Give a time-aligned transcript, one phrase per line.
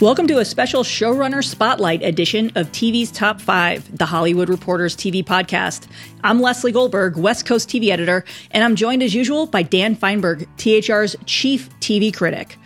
[0.00, 5.22] Welcome to a special showrunner spotlight edition of TV's Top 5, the Hollywood Reporters TV
[5.22, 5.86] podcast.
[6.24, 10.46] I'm Lesley Goldberg, West Coast TV editor, and I'm joined as usual by Dan Fienberg,
[10.56, 12.56] THR's chief TV critic.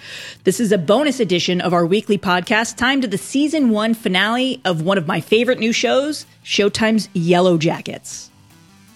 [0.44, 4.60] This is a bonus edition of our weekly podcast, timed to the season one finale
[4.64, 8.28] of one of my favorite new shows, Showtime's Yellowjackets.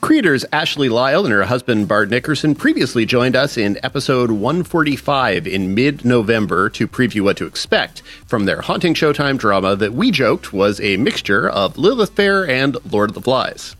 [0.00, 5.74] Creators Ashley Lyle and her husband Bart Nickerson previously joined us in episode 145 in
[5.74, 10.52] mid November to preview what to expect from their haunting Showtime drama that we joked
[10.52, 13.74] was a mixture of Lilith Fair and Lord of the Flies.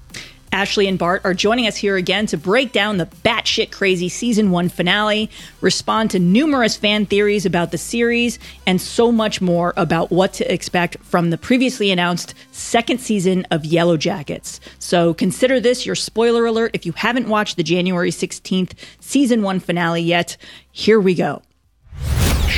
[0.52, 4.50] Ashley and Bart are joining us here again to break down the batshit crazy season
[4.50, 10.10] one finale, respond to numerous fan theories about the series, and so much more about
[10.10, 14.60] what to expect from the previously announced second season of Yellowjackets.
[14.78, 19.60] So consider this your spoiler alert if you haven't watched the January 16th season one
[19.60, 20.36] finale yet.
[20.72, 21.42] Here we go.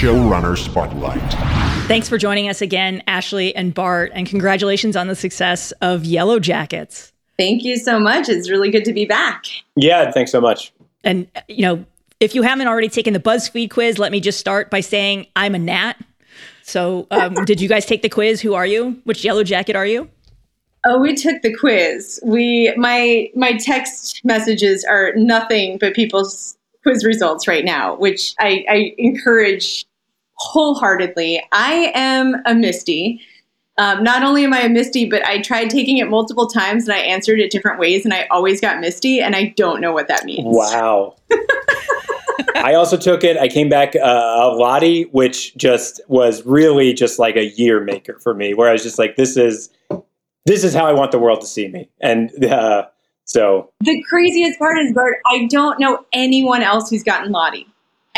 [0.00, 1.20] Showrunner Spotlight.
[1.86, 7.09] Thanks for joining us again, Ashley and Bart, and congratulations on the success of Yellowjackets.
[7.40, 8.28] Thank you so much.
[8.28, 9.46] It's really good to be back.
[9.74, 10.74] Yeah, thanks so much.
[11.02, 11.86] And, you know,
[12.20, 15.54] if you haven't already taken the BuzzFeed quiz, let me just start by saying I'm
[15.54, 15.94] a Nat.
[16.62, 18.42] So, um, did you guys take the quiz?
[18.42, 19.00] Who are you?
[19.04, 20.10] Which yellow jacket are you?
[20.84, 22.20] Oh, we took the quiz.
[22.22, 28.66] We my my text messages are nothing but people's quiz results right now, which I,
[28.68, 29.86] I encourage
[30.34, 31.42] wholeheartedly.
[31.52, 33.22] I am a Misty.
[33.80, 36.92] Um, not only am I a Misty, but I tried taking it multiple times and
[36.92, 40.06] I answered it different ways, and I always got Misty, and I don't know what
[40.08, 40.44] that means.
[40.44, 41.16] Wow.
[42.56, 43.38] I also took it.
[43.38, 48.18] I came back uh, a Lottie, which just was really just like a year maker
[48.18, 49.70] for me, where I was just like, "This is,
[50.44, 52.86] this is how I want the world to see me." And uh,
[53.24, 57.66] so the craziest part is, Bart, I don't know anyone else who's gotten Lottie.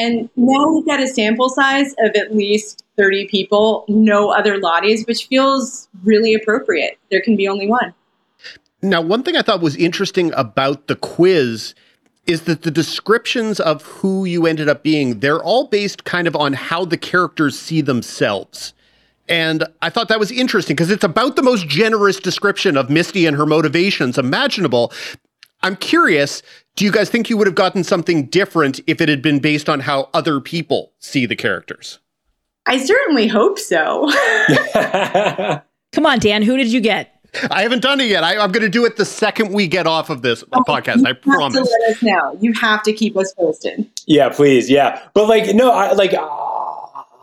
[0.02, 5.06] And now we've got a sample size of at least 30 people, no other Lotties,
[5.06, 6.98] which feels really appropriate.
[7.10, 7.94] There can be only one.
[8.82, 11.76] Now, one thing I thought was interesting about the quiz
[12.26, 16.34] is that the descriptions of who you ended up being, they're all based kind of
[16.34, 18.74] on how the characters see themselves.
[19.28, 23.24] And I thought that was interesting because it's about the most generous description of Misty
[23.26, 24.92] and her motivations imaginable.
[25.62, 26.42] I'm curious,
[26.76, 29.68] do you guys think you would have gotten something different if it had been based
[29.68, 31.98] on how other people see the characters?
[32.66, 34.10] I certainly hope so.
[35.92, 37.12] Come on, Dan, who did you get?
[37.50, 38.24] I haven't done it yet.
[38.24, 41.06] I, am going to do it the second we get off of this oh, podcast.
[41.06, 41.54] I promise.
[41.54, 42.36] To let us know.
[42.40, 43.88] You have to keep us posted.
[44.06, 44.70] Yeah, please.
[44.70, 46.12] Yeah, but like, no, I like.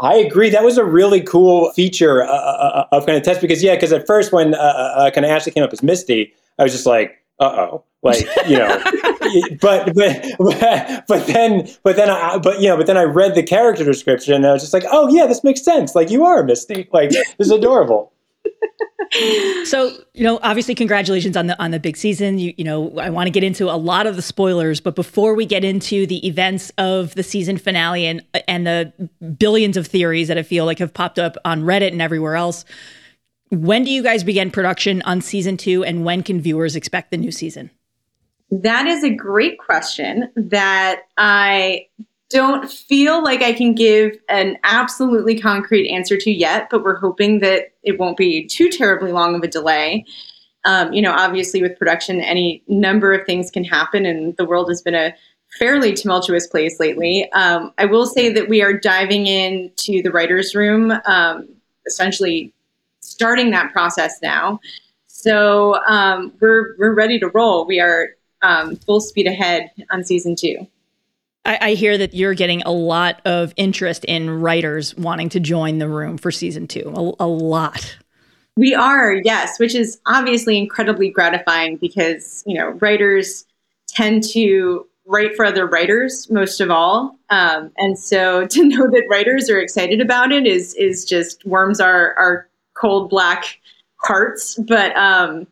[0.02, 0.50] I agree.
[0.50, 3.76] That was a really cool feature uh, uh, uh of kind of test because yeah,
[3.76, 6.64] because at first when uh, uh, uh kind of Ashley came up as Misty, I
[6.64, 8.68] was just like, uh oh, like you know,
[9.62, 10.36] but but
[11.08, 14.34] but then but then I but you know but then I read the character description
[14.34, 15.96] and I was just like, oh yeah, this makes sense.
[15.96, 16.88] Like you are a Misty.
[16.92, 18.14] Like this is adorable.
[19.64, 23.10] so you know obviously congratulations on the on the big season you you know i
[23.10, 26.26] want to get into a lot of the spoilers but before we get into the
[26.28, 30.78] events of the season finale and and the billions of theories that i feel like
[30.78, 32.66] have popped up on reddit and everywhere else
[33.50, 37.18] when do you guys begin production on season two, and when can viewers expect the
[37.18, 37.72] new season?
[38.52, 41.88] That is a great question that I
[42.30, 47.40] don't feel like I can give an absolutely concrete answer to yet, but we're hoping
[47.40, 50.06] that it won't be too terribly long of a delay.
[50.66, 54.70] Um, you know, obviously, with production, any number of things can happen, and the world
[54.70, 55.16] has been a
[55.58, 57.32] fairly tumultuous place lately.
[57.32, 61.50] Um, I will say that we are diving into the writer's room um,
[61.88, 62.54] essentially
[63.20, 64.62] starting that process now.
[65.08, 67.68] So um, we're we're ready to roll.
[67.68, 68.12] We are
[68.42, 70.66] um, full speed ahead on season two.
[71.44, 75.80] I, I, hear that you're getting a lot of interest in writers wanting to join
[75.80, 76.94] the room for season two.
[76.96, 77.98] A, a lot.
[78.56, 83.46] We are, yes, which is obviously incredibly gratifying because you know writers
[83.90, 89.04] tend to write for other writers most of all, um, and so to know that
[89.10, 92.49] writers are excited about it is is just warms our our
[92.80, 93.60] cold black
[93.98, 94.56] hearts.
[94.56, 95.48] But um,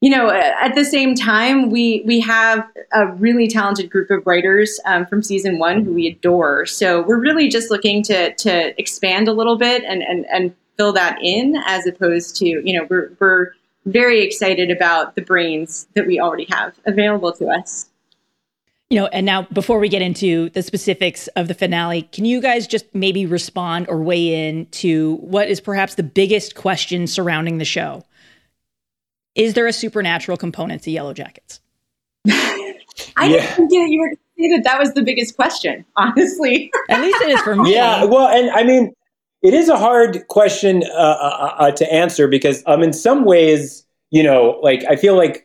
[0.00, 4.78] you know, at the same time, we we have a really talented group of writers
[4.84, 6.66] um, from season one who we adore.
[6.66, 10.92] So we're really just looking to to expand a little bit and and and fill
[10.92, 13.52] that in, as opposed to you know we're we're
[13.86, 17.88] very excited about the brains that we already have available to us.
[18.90, 22.40] You know, and now before we get into the specifics of the finale, can you
[22.40, 27.58] guys just maybe respond or weigh in to what is perhaps the biggest question surrounding
[27.58, 28.04] the show?
[29.34, 31.60] Is there a supernatural component to Yellowjackets?
[33.16, 33.28] I yeah.
[33.28, 36.70] didn't think that you were going to say that that was the biggest question, honestly.
[36.88, 37.74] At least it is for me.
[37.74, 38.92] Yeah, well, and I mean,
[39.42, 43.84] it is a hard question uh, uh, uh, to answer because, um, in some ways,
[44.10, 45.43] you know, like I feel like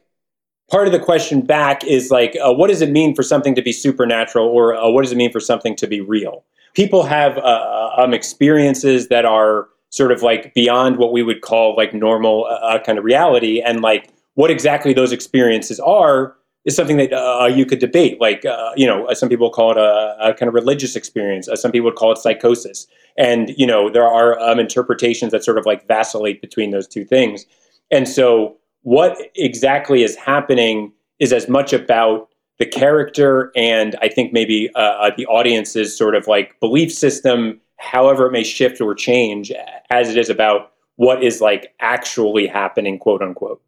[0.70, 3.62] part of the question back is like, uh, what does it mean for something to
[3.62, 6.44] be supernatural, or uh, what does it mean for something to be real?
[6.74, 11.76] People have uh, um, experiences that are sort of like beyond what we would call
[11.76, 13.62] like normal uh, uh, kind of reality.
[13.62, 16.36] And like what exactly those experiences are
[16.66, 18.22] is something that uh, you could debate.
[18.22, 21.48] Like uh, you know some people call it a, a kind of religious experience.
[21.48, 22.86] Uh, some people would call it psychosis.
[23.18, 27.04] And you know there are um, interpretations that sort of like vacillate between those two
[27.04, 27.46] things.
[27.92, 34.34] And so what exactly is happening is as much about the character and i think
[34.34, 39.52] maybe uh, the audience's sort of like belief system however it may shift or change
[39.90, 43.62] as it is about what is like actually happening, quote unquote.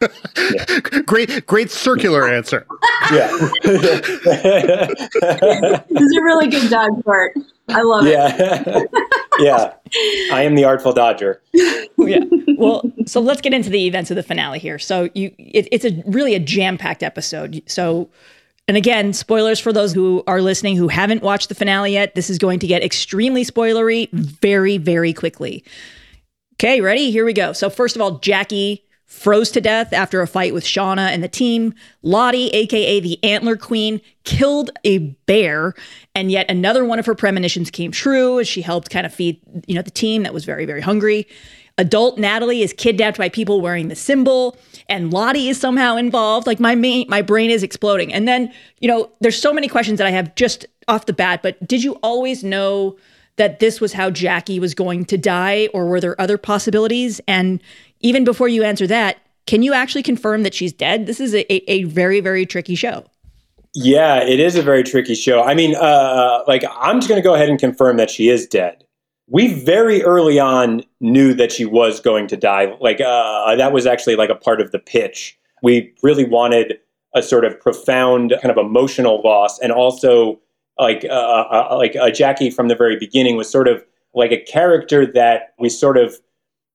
[0.00, 0.80] Yeah.
[1.06, 2.66] great, great circular answer.
[3.12, 3.28] Yeah.
[3.62, 4.90] this
[5.90, 7.34] is a really good dog part.
[7.68, 8.34] I love yeah.
[8.38, 8.90] it.
[9.38, 9.74] yeah.
[10.32, 11.42] I am the artful dodger.
[11.52, 12.24] yeah.
[12.56, 14.78] Well, so let's get into the events of the finale here.
[14.78, 17.62] So you, it, it's a really a jam packed episode.
[17.66, 18.08] So
[18.68, 22.14] and again, spoilers for those who are listening who haven't watched the finale yet.
[22.16, 25.62] This is going to get extremely spoilery very, very quickly.
[26.54, 27.10] Okay, ready?
[27.10, 27.52] Here we go.
[27.52, 31.28] So, first of all, Jackie froze to death after a fight with Shauna and the
[31.28, 31.74] team.
[32.02, 35.74] Lottie, aka the Antler Queen, killed a bear,
[36.14, 39.40] and yet another one of her premonitions came true as she helped kind of feed,
[39.66, 41.26] you know, the team that was very, very hungry.
[41.78, 44.56] Adult Natalie is kidnapped by people wearing the symbol,
[44.88, 46.46] and Lottie is somehow involved.
[46.46, 48.12] Like my main, my brain is exploding.
[48.12, 51.42] And then, you know, there's so many questions that I have just off the bat.
[51.42, 52.96] But did you always know
[53.36, 57.20] that this was how Jackie was going to die, or were there other possibilities?
[57.28, 57.62] And
[58.00, 61.06] even before you answer that, can you actually confirm that she's dead?
[61.06, 63.04] This is a, a, very, very tricky show.
[63.74, 65.42] Yeah, it is a very tricky show.
[65.42, 68.46] I mean, uh, like, I'm just going to go ahead and confirm that she is
[68.46, 68.86] dead
[69.28, 72.74] we very early on knew that she was going to die.
[72.80, 75.38] Like uh, that was actually like a part of the pitch.
[75.62, 76.78] We really wanted
[77.14, 80.40] a sort of profound kind of emotional loss, and also
[80.78, 83.84] like uh, uh, uh like uh, Jackie from the very beginning was sort of
[84.14, 86.16] like a character that we sort of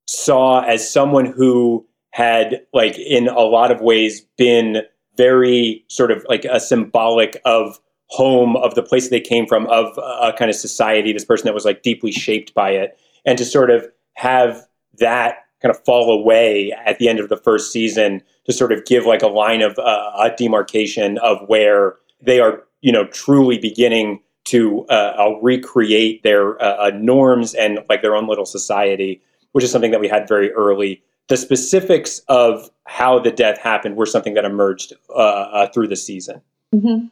[0.05, 4.83] saw as someone who had like in a lot of ways been
[5.17, 9.97] very sort of like a symbolic of home of the place they came from of
[9.97, 12.99] a kind of society this person that was like deeply shaped by it.
[13.25, 14.65] And to sort of have
[14.99, 18.83] that kind of fall away at the end of the first season to sort of
[18.85, 23.57] give like a line of uh, a demarcation of where they are you know truly
[23.57, 29.21] beginning to uh, uh recreate their uh, uh, norms and like their own little society
[29.53, 33.95] which is something that we had very early the specifics of how the death happened
[33.95, 36.41] were something that emerged uh, through the season
[36.73, 37.07] mm-hmm.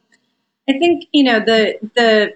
[0.68, 2.34] I think you know the the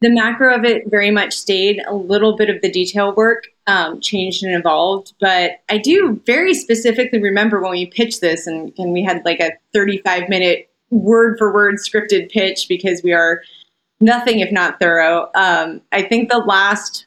[0.00, 1.82] the macro of it very much stayed.
[1.86, 6.54] A little bit of the detail work um, changed and evolved, but I do very
[6.54, 11.36] specifically remember when we pitched this, and, and we had like a 35 minute word
[11.38, 13.42] for word scripted pitch because we are
[14.00, 15.30] nothing if not thorough.
[15.34, 17.06] Um, I think the last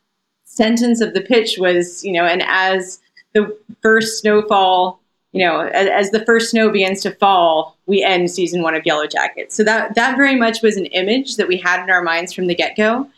[0.56, 3.00] sentence of the pitch was, you know, and as
[3.34, 5.00] the first snowfall
[5.34, 8.84] you know, as, as, the first snow begins to fall, we end season one of
[8.84, 9.52] Yellowjackets.
[9.52, 12.46] So that that very much was an image that we had in our minds from
[12.46, 13.10] the get go.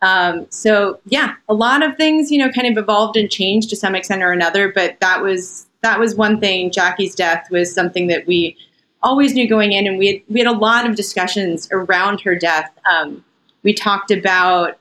[0.00, 3.76] Um, so yeah, a lot of things, you know, kind of evolved and changed to
[3.76, 4.72] some extent or another.
[4.72, 6.70] But that was that was one thing.
[6.70, 8.56] Jackie's death was something that we
[9.02, 12.36] always knew going in, and we had, we had a lot of discussions around her
[12.36, 12.70] death.
[12.90, 13.24] Um,
[13.64, 14.78] we talked about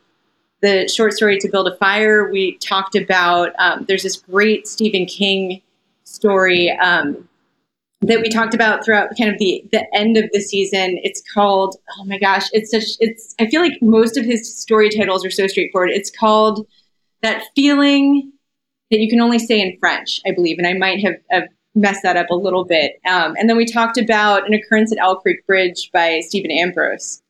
[0.61, 2.29] the short story to build a fire.
[2.29, 5.61] We talked about um, there's this great Stephen King
[6.03, 7.27] story um,
[8.01, 10.99] that we talked about throughout kind of the the end of the season.
[11.03, 14.89] It's called oh my gosh, it's such it's I feel like most of his story
[14.89, 15.91] titles are so straightforward.
[15.91, 16.67] It's called
[17.21, 18.31] that feeling
[18.91, 22.03] that you can only say in French, I believe, and I might have, have messed
[22.03, 22.99] that up a little bit.
[23.05, 27.21] Um, and then we talked about an occurrence at Owl Creek Bridge by Stephen Ambrose.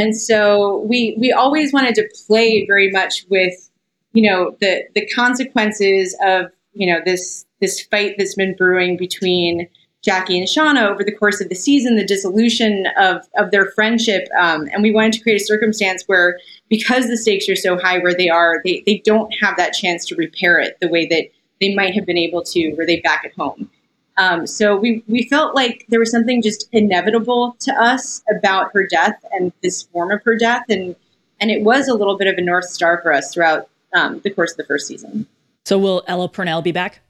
[0.00, 3.70] And so we we always wanted to play very much with
[4.14, 9.68] you know the the consequences of you know this this fight that's been brewing between
[10.02, 14.26] Jackie and Shauna over the course of the season, the dissolution of of their friendship,
[14.40, 16.38] um, and we wanted to create a circumstance where,
[16.70, 20.06] because the stakes are so high where they are, they they don't have that chance
[20.06, 21.24] to repair it the way that
[21.60, 23.70] they might have been able to were they back at home.
[24.20, 28.86] Um, so we we felt like there was something just inevitable to us about her
[28.86, 30.94] death and this form of her death, and
[31.40, 34.28] and it was a little bit of a north star for us throughout um, the
[34.28, 35.26] course of the first season.
[35.64, 37.00] So will Ella Purnell be back?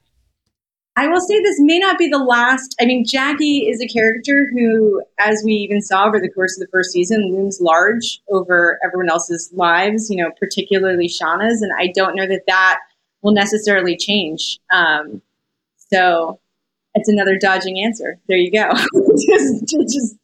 [0.95, 2.77] I will say this may not be the last.
[2.81, 6.65] I mean, Jackie is a character who, as we even saw over the course of
[6.65, 10.11] the first season, looms large over everyone else's lives.
[10.11, 12.79] You know, particularly Shauna's, and I don't know that that
[13.23, 14.61] will necessarily change.
[14.71, 15.23] Um,
[15.91, 16.39] so
[16.95, 18.19] it's another dodging answer.
[18.29, 18.71] There you go.
[19.29, 20.17] just, just,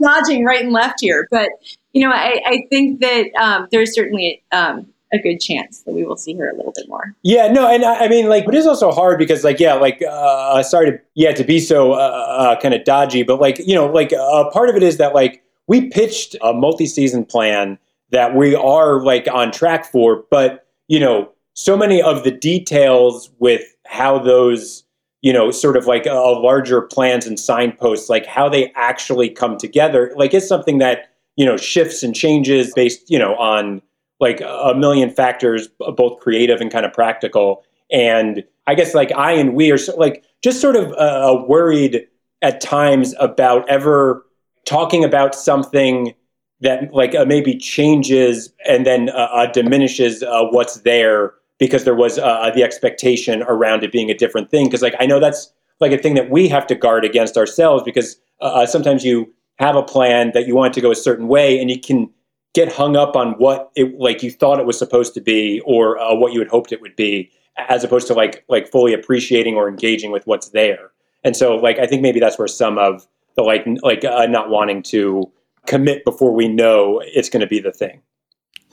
[0.00, 1.28] dodging right and left here.
[1.30, 1.50] But,
[1.92, 6.04] you know, I, I think that um, there's certainly um, a good chance that we
[6.04, 7.14] will see her a little bit more.
[7.22, 9.74] Yeah, no, and I, I mean, like, but it is also hard because, like, yeah,
[9.74, 13.58] like, uh, sorry to, yeah, to be so uh, uh, kind of dodgy, but, like,
[13.60, 17.24] you know, like, uh, part of it is that, like, we pitched a multi season
[17.24, 17.78] plan
[18.10, 23.30] that we are, like, on track for, but, you know, so many of the details
[23.38, 24.83] with how those
[25.24, 29.56] you know, sort of like a larger plans and signposts, like how they actually come
[29.56, 33.80] together, like it's something that, you know, shifts and changes based, you know, on
[34.20, 35.66] like a million factors,
[35.96, 37.64] both creative and kind of practical.
[37.90, 42.06] And I guess like I and we are like just sort of uh, worried
[42.42, 44.26] at times about ever
[44.66, 46.12] talking about something
[46.60, 51.32] that like uh, maybe changes and then uh, uh diminishes uh, what's there
[51.64, 54.66] because there was uh, the expectation around it being a different thing.
[54.66, 57.82] Because like I know that's like a thing that we have to guard against ourselves
[57.82, 61.28] because uh, uh, sometimes you have a plan that you want to go a certain
[61.28, 62.10] way and you can
[62.54, 65.98] get hung up on what it like you thought it was supposed to be or
[65.98, 67.30] uh, what you had hoped it would be
[67.68, 70.90] as opposed to like like fully appreciating or engaging with what's there
[71.24, 73.06] and so like i think maybe that's where some of
[73.36, 75.30] the like like uh, not wanting to
[75.66, 78.00] commit before we know it's going to be the thing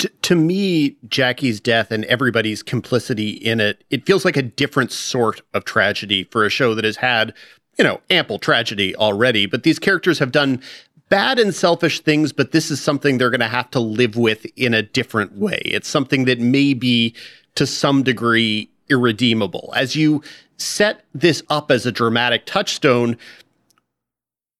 [0.01, 4.91] to, to me, Jackie's death and everybody's complicity in it, it feels like a different
[4.91, 7.36] sort of tragedy for a show that has had,
[7.77, 9.46] you know, ample tragedy already.
[9.46, 10.60] But these characters have done
[11.10, 14.48] bad and selfish things, but this is something they're going to have to live with
[14.55, 15.62] in a different way.
[15.65, 17.13] It's something that may be,
[17.53, 19.72] to some degree, irredeemable.
[19.75, 20.24] As you
[20.58, 23.17] set this up as a dramatic touchstone,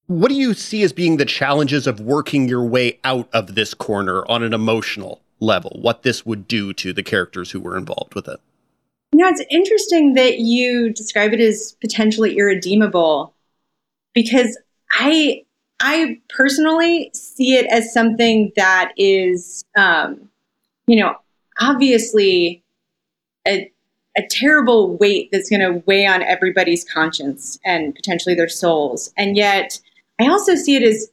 [0.06, 3.74] what do you see as being the challenges of working your way out of this
[3.74, 8.14] corner on an emotional level, what this would do to the characters who were involved
[8.14, 8.40] with it.
[9.12, 13.34] You know, it's interesting that you describe it as potentially irredeemable
[14.14, 14.58] because
[14.90, 15.44] I
[15.80, 20.30] I personally see it as something that is um,
[20.86, 21.16] you know,
[21.60, 22.62] obviously
[23.46, 23.70] a
[24.16, 29.10] a terrible weight that's going to weigh on everybody's conscience and potentially their souls.
[29.16, 29.80] And yet,
[30.20, 31.10] I also see it as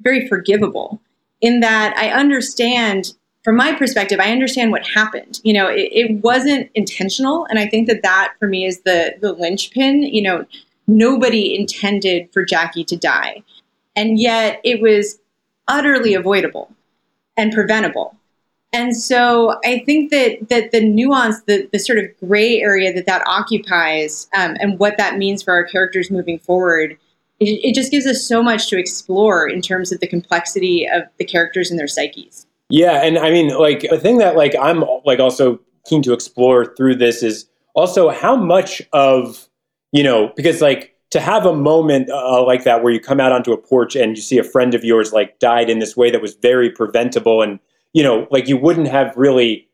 [0.00, 1.00] very forgivable
[1.40, 3.14] in that I understand
[3.48, 5.40] from my perspective, I understand what happened.
[5.42, 9.14] You know, it, it, wasn't intentional, and I think that that for me is the
[9.22, 10.02] the linchpin.
[10.02, 10.44] You know,
[10.86, 13.42] nobody intended for Jackie to die,
[13.96, 15.18] and yet it was
[15.66, 16.70] utterly avoidable
[17.38, 18.14] and preventable.
[18.74, 23.06] And so I think that that the nuance, the the sort of gray area that
[23.06, 26.98] that occupies, um, and what that means for our characters moving forward,
[27.40, 31.04] it, it just gives us so much to explore in terms of the complexity of
[31.16, 32.44] the characters and their psyches.
[32.70, 36.74] Yeah, and I mean, like the thing that like I'm like also keen to explore
[36.76, 39.48] through this is also how much of
[39.92, 43.32] you know because like to have a moment uh, like that where you come out
[43.32, 46.10] onto a porch and you see a friend of yours like died in this way
[46.10, 47.58] that was very preventable and
[47.94, 49.66] you know like you wouldn't have really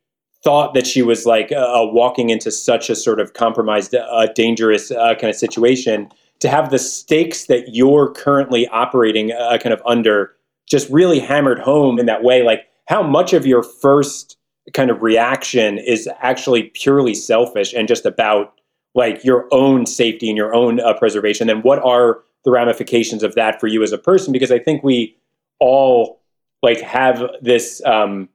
[0.45, 4.27] thought that she was like uh, uh walking into such a sort of compromised uh,
[4.35, 6.09] dangerous uh, kind of situation
[6.39, 10.37] to have the stakes that you're currently operating uh, kind of under
[10.67, 14.37] just really hammered home in that way like how much of your first
[14.73, 18.55] kind of reaction is actually purely selfish and just about
[18.95, 21.50] like your own safety and your own uh, preservation?
[21.50, 24.33] And what are the ramifications of that for you as a person?
[24.33, 25.17] Because i think we
[25.61, 26.21] all
[26.62, 28.29] like have this um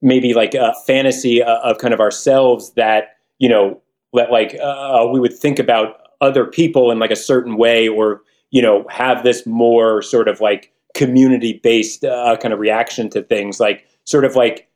[0.00, 3.80] maybe like a fantasy uh, of kind of ourselves that you know
[4.12, 8.22] that like uh, we would think about other people in like a certain way or
[8.50, 13.22] you know have this more sort of like community based uh, kind of reaction to
[13.22, 13.60] things.
[13.60, 14.66] Like sort of like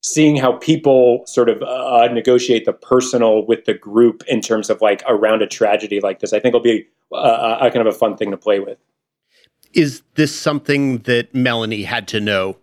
[0.00, 4.80] seeing how people sort of uh, negotiate the personal with the group in terms of
[4.80, 7.96] like around a tragedy like this i think will be uh, a kind of a
[7.96, 8.78] fun thing to play with
[9.74, 12.56] is this something that melanie had to know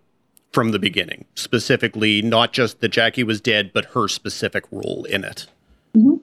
[0.52, 5.22] from the beginning specifically not just that jackie was dead but her specific role in
[5.22, 5.46] it
[5.96, 6.16] mm-hmm.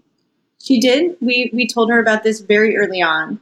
[0.62, 1.16] she did.
[1.22, 3.40] We we told her about this very early on.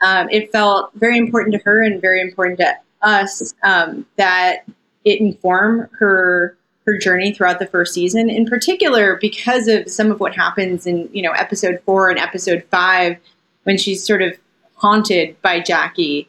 [0.00, 4.64] Um, it felt very important to her and very important to us um, that
[5.04, 10.18] it inform her her journey throughout the first season, in particular because of some of
[10.20, 13.16] what happens in you know episode four and episode five
[13.64, 14.36] when she's sort of
[14.74, 16.28] haunted by Jackie.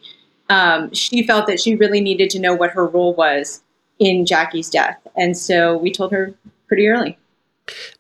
[0.50, 3.62] Um, she felt that she really needed to know what her role was
[4.00, 6.34] in Jackie's death, and so we told her
[6.68, 7.18] pretty early.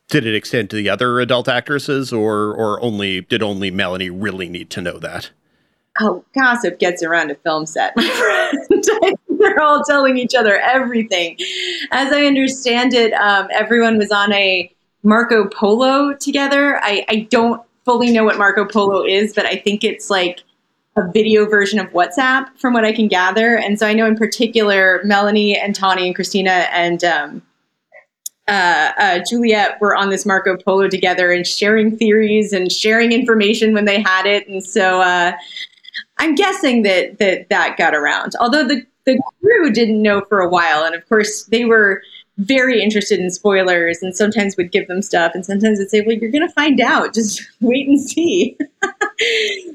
[0.10, 4.50] Did it extend to the other adult actresses, or or only did only Melanie really
[4.50, 5.32] need to know that?
[6.00, 8.08] Oh, gossip gets around a film set, my
[8.70, 9.18] friend.
[9.55, 11.38] They're all telling each other everything.
[11.91, 14.73] As I understand it, um, everyone was on a
[15.03, 16.79] Marco Polo together.
[16.81, 20.39] I, I don't fully know what Marco Polo is, but I think it's like
[20.95, 23.57] a video version of WhatsApp, from what I can gather.
[23.57, 27.41] And so I know in particular, Melanie and Tawny and Christina and um,
[28.47, 33.73] uh, uh, Juliette were on this Marco Polo together and sharing theories and sharing information
[33.73, 34.47] when they had it.
[34.47, 35.33] And so uh,
[36.19, 38.33] I'm guessing that that that got around.
[38.39, 42.01] Although the the crew didn't know for a while, and of course they were
[42.38, 46.17] very interested in spoilers and sometimes would give them stuff and sometimes would say well
[46.17, 47.13] you're going to find out.
[47.13, 48.57] Just wait and see.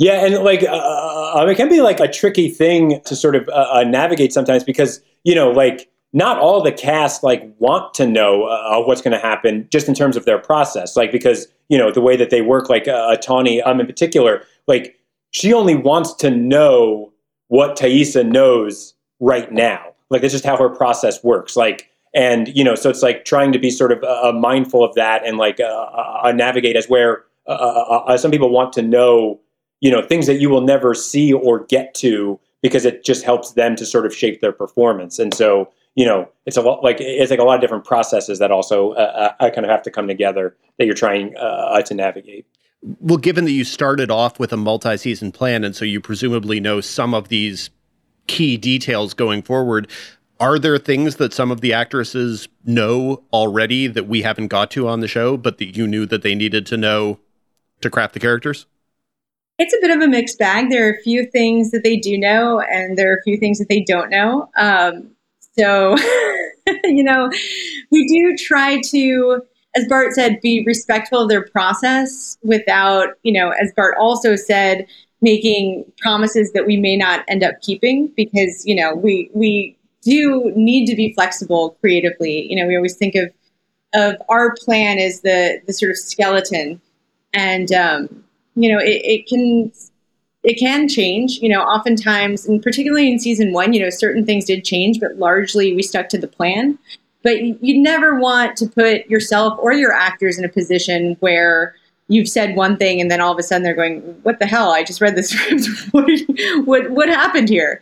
[0.00, 3.36] Yeah and like uh, uh, um, it can be like a tricky thing to sort
[3.36, 7.94] of uh, uh, navigate sometimes because you know like not all the cast like want
[7.94, 11.46] to know uh, what's going to happen just in terms of their process like because
[11.68, 14.98] you know the way that they work like uh, tawny um in particular like
[15.30, 17.12] she only wants to know
[17.46, 22.64] what Taissa knows right now like that's just how her process works like and you
[22.64, 25.60] know so it's like trying to be sort of uh, mindful of that and like
[25.60, 25.64] uh,
[26.24, 29.38] uh, navigate as where uh, uh, uh, some people want to know
[29.80, 33.52] you know things that you will never see or get to because it just helps
[33.52, 36.96] them to sort of shape their performance and so you know it's a lot like
[37.00, 38.94] it's like a lot of different processes that also
[39.40, 42.46] I kind of have to come together that you're trying to navigate
[43.00, 46.80] well given that you started off with a multi-season plan and so you presumably know
[46.80, 47.70] some of these
[48.28, 49.88] key details going forward
[50.40, 54.88] are there things that some of the actresses know already that we haven't got to
[54.88, 57.18] on the show, but that you knew that they needed to know
[57.80, 58.66] to craft the characters?
[59.58, 60.70] It's a bit of a mixed bag.
[60.70, 63.58] There are a few things that they do know, and there are a few things
[63.58, 64.48] that they don't know.
[64.56, 65.10] Um,
[65.56, 65.96] so,
[66.84, 67.28] you know,
[67.90, 69.42] we do try to,
[69.74, 74.86] as Bart said, be respectful of their process without, you know, as Bart also said,
[75.20, 80.52] making promises that we may not end up keeping because, you know, we, we, do
[80.54, 82.46] need to be flexible creatively.
[82.50, 83.30] You know, we always think of
[83.94, 86.80] of our plan as the the sort of skeleton,
[87.32, 89.72] and um, you know, it, it can
[90.42, 91.38] it can change.
[91.42, 95.16] You know, oftentimes, and particularly in season one, you know, certain things did change, but
[95.16, 96.78] largely we stuck to the plan.
[97.24, 101.74] But you never want to put yourself or your actors in a position where
[102.08, 104.72] you've said one thing and then all of a sudden they're going, "What the hell?
[104.72, 105.66] I just read script.
[105.92, 106.10] what,
[106.64, 107.80] what what happened here?"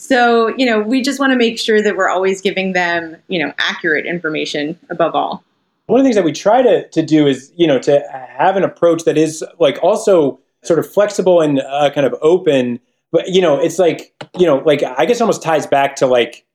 [0.00, 3.38] So, you know, we just want to make sure that we're always giving them, you
[3.38, 5.42] know, accurate information above all.
[5.86, 8.00] One of the things that we try to, to do is, you know, to
[8.38, 12.78] have an approach that is like also sort of flexible and uh, kind of open.
[13.10, 16.46] But, you know, it's like, you know, like I guess almost ties back to like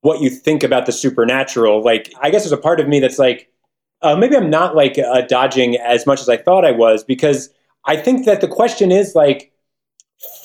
[0.00, 1.84] what you think about the supernatural.
[1.84, 3.50] Like, I guess there's a part of me that's like,
[4.02, 7.50] uh, maybe I'm not like uh, dodging as much as I thought I was because
[7.84, 9.52] I think that the question is like,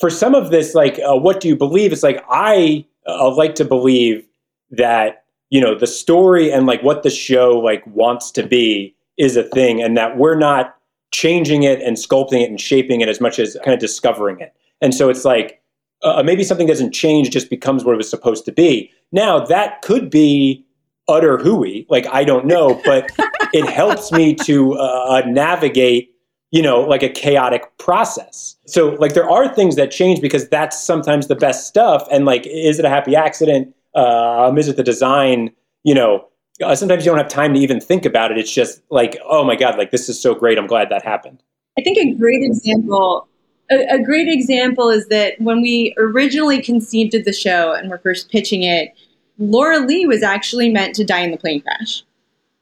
[0.00, 1.92] for some of this, like, uh, what do you believe?
[1.92, 4.26] It's like I uh, like to believe
[4.70, 9.36] that you know the story and like what the show like wants to be is
[9.36, 10.76] a thing, and that we're not
[11.10, 14.54] changing it and sculpting it and shaping it as much as kind of discovering it.
[14.80, 15.60] And so it's like
[16.02, 18.90] uh, maybe something doesn't change, just becomes what it was supposed to be.
[19.12, 20.64] Now that could be
[21.12, 23.10] utter hooey, like I don't know, but
[23.52, 26.12] it helps me to uh, navigate
[26.52, 28.56] you know, like a chaotic process.
[28.66, 32.06] So, like, there are things that change because that's sometimes the best stuff.
[32.12, 33.74] And, like, is it a happy accident?
[33.94, 35.50] Um, is it the design?
[35.82, 36.28] You know,
[36.62, 38.38] uh, sometimes you don't have time to even think about it.
[38.38, 40.58] It's just like, oh my God, like, this is so great.
[40.58, 41.42] I'm glad that happened.
[41.78, 43.26] I think a great example.
[43.70, 47.98] A, a great example is that when we originally conceived of the show and were
[47.98, 48.92] first pitching it,
[49.38, 52.02] Laura Lee was actually meant to die in the plane crash.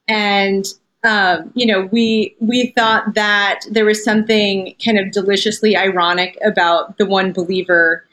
[0.09, 0.67] And
[1.03, 6.99] um, you know, we we thought that there was something kind of deliciously ironic about
[6.99, 8.05] the one believer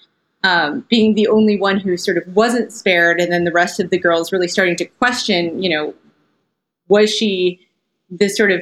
[0.43, 3.89] um, being the only one who sort of wasn't spared, and then the rest of
[3.89, 5.93] the girls really starting to question, you know,
[6.87, 7.59] was she
[8.09, 8.61] the sort of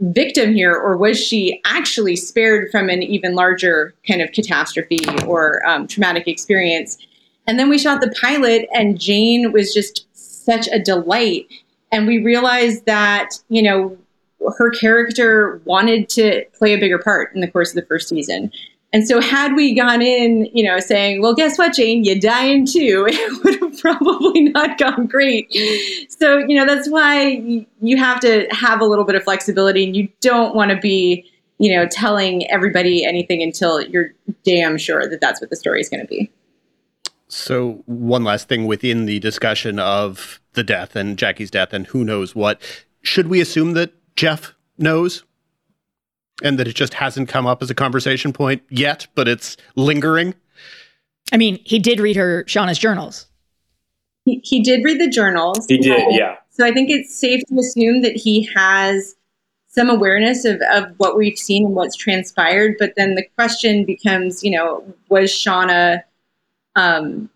[0.00, 5.66] victim here, or was she actually spared from an even larger kind of catastrophe or
[5.68, 6.96] um, traumatic experience?
[7.46, 11.46] And then we shot the pilot, and Jane was just such a delight
[11.92, 13.96] and we realized that you know
[14.58, 18.52] her character wanted to play a bigger part in the course of the first season.
[18.92, 22.66] And so, had we gone in, you know, saying, "Well, guess what, Jane, you dying
[22.66, 25.52] too," it would have probably not gone great.
[26.08, 29.96] So, you know, that's why you have to have a little bit of flexibility, and
[29.96, 31.28] you don't want to be,
[31.58, 34.12] you know, telling everybody anything until you're
[34.44, 36.30] damn sure that that's what the story is going to be.
[37.28, 42.04] So, one last thing within the discussion of the death and Jackie's death and who
[42.04, 42.60] knows what,
[43.02, 45.24] should we assume that Jeff knows
[46.42, 50.34] and that it just hasn't come up as a conversation point yet, but it's lingering?
[51.32, 53.26] I mean, he did read her Shauna's journals.
[54.24, 55.66] He, he did read the journals.
[55.66, 56.36] He did, yeah.
[56.50, 59.16] So I think it's safe to assume that he has
[59.68, 62.76] some awareness of, of what we've seen and what's transpired.
[62.78, 66.02] But then the question becomes, you know, was Shauna
[66.76, 67.28] um,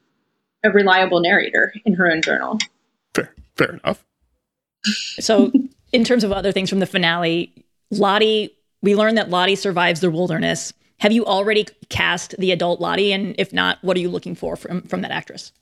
[0.63, 2.59] a reliable narrator in her own journal?
[3.15, 4.05] Fair, fair enough.
[5.19, 5.51] So,
[5.93, 7.53] in terms of other things from the finale,
[7.91, 10.73] Lottie, we learned that Lottie survives the wilderness.
[10.99, 13.13] Have you already cast the adult Lottie?
[13.13, 15.53] And if not, what are you looking for from, from that actress?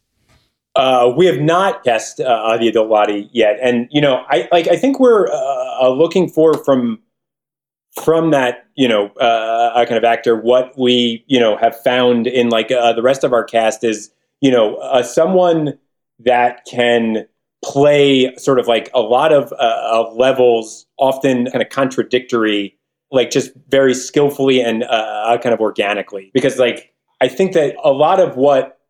[0.74, 4.68] Uh, we have not cast uh, the adult Lottie yet, and you know, I like.
[4.68, 7.00] I think we're uh, uh looking for from
[8.04, 12.48] from that you know uh, kind of actor what we you know have found in
[12.48, 15.78] like uh, the rest of our cast is you know someone
[16.20, 17.26] that can
[17.64, 19.52] play sort of like a lot of
[20.16, 22.76] levels, often kind of contradictory,
[23.10, 26.30] like just very skillfully and kind of organically.
[26.34, 28.80] Because like I think that a lot of what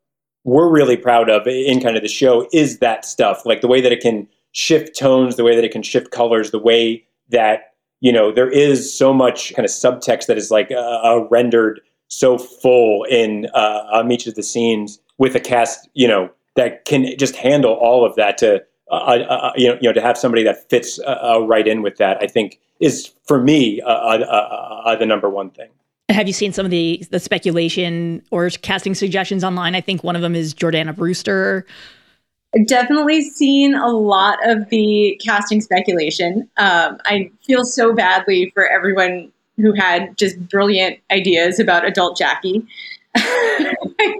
[0.44, 3.80] we're really proud of in kind of the show is that stuff, like the way
[3.80, 7.67] that it can shift tones, the way that it can shift colors, the way that
[8.00, 11.80] you know there is so much kind of subtext that is like uh, uh rendered
[12.08, 16.84] so full in uh, um, each of the scenes with a cast, you know, that
[16.86, 18.38] can just handle all of that.
[18.38, 21.82] To uh, uh, uh you know, you know, to have somebody that fits right in
[21.82, 25.68] with that, I think is for me the number one thing.
[26.08, 29.74] Have you seen some of the the speculation or casting suggestions online?
[29.74, 31.66] I think one of them is Jordana Brewster.
[32.54, 36.48] I've definitely seen a lot of the casting speculation.
[36.56, 42.66] Um, I feel so badly for everyone who had just brilliant ideas about adult Jackie.
[43.16, 44.16] I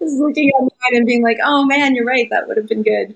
[0.00, 2.28] was looking online and being like, "Oh man, you're right.
[2.30, 3.14] That would have been good."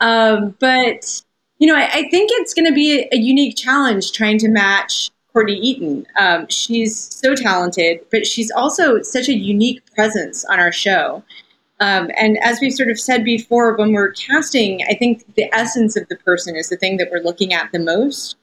[0.00, 1.22] Um, but
[1.58, 4.48] you know, I, I think it's going to be a, a unique challenge trying to
[4.48, 6.06] match Courtney Eaton.
[6.18, 11.22] Um, she's so talented, but she's also such a unique presence on our show.
[11.80, 15.96] Um, and as we've sort of said before, when we're casting, I think the essence
[15.96, 18.36] of the person is the thing that we're looking at the most.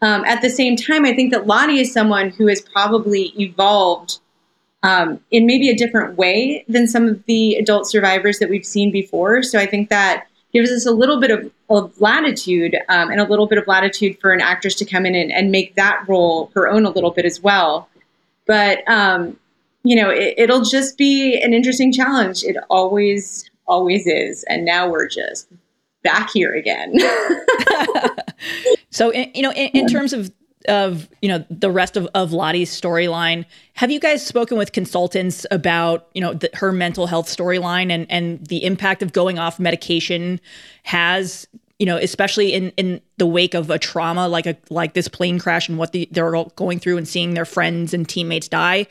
[0.00, 4.20] Um, at the same time, I think that Lottie is someone who has probably evolved
[4.84, 8.92] um, in maybe a different way than some of the adult survivors that we've seen
[8.92, 9.42] before.
[9.42, 13.24] So I think that gives us a little bit of, of latitude um, and a
[13.24, 16.52] little bit of latitude for an actress to come in and, and make that role
[16.54, 17.88] her own a little bit as well.
[18.46, 19.36] But, um,
[19.88, 22.44] you know, it, will just be an interesting challenge.
[22.44, 24.44] It always, always is.
[24.46, 25.48] And now we're just
[26.02, 26.94] back here again.
[28.90, 30.30] so, you know, in, in terms of
[30.68, 33.46] of you know the rest of, of Lottie's storyline.
[33.74, 38.06] Have you guys spoken with consultants about you know the, her mental health storyline and
[38.10, 40.38] and the impact of going off medication
[40.82, 41.46] has
[41.78, 45.38] you know especially in in the wake of a trauma like a like this plane
[45.38, 48.86] crash and what the, they're all going through and seeing their friends and teammates die.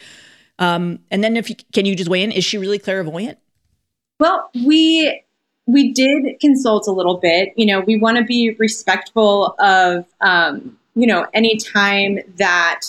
[0.60, 2.32] Um, and then if you, can you just weigh in?
[2.32, 3.38] Is she really clairvoyant?
[4.20, 5.22] Well, we
[5.68, 7.50] we did consult a little bit.
[7.56, 12.82] You know, we want to be respectful of um, you know, any time that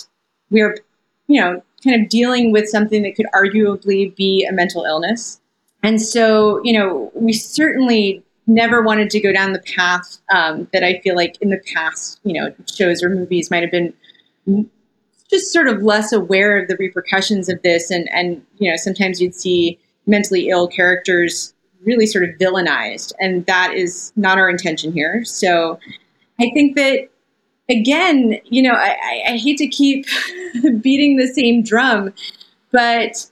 [0.50, 0.78] we're,
[1.26, 5.40] you know, kind of dealing with something that could arguably be a mental illness.
[5.82, 10.82] And so, you know, we certainly never wanted to go down the path um, that
[10.82, 13.92] I feel like in the past, you know, shows or movies might have been
[15.30, 17.90] just sort of less aware of the repercussions of this.
[17.90, 23.12] And, and, you know, sometimes you'd see mentally ill characters really sort of villainized.
[23.20, 25.24] And that is not our intention here.
[25.24, 25.78] So
[26.40, 27.08] I think that
[27.68, 30.06] again, you know, I, I hate to keep
[30.80, 32.12] beating the same drum,
[32.72, 33.26] but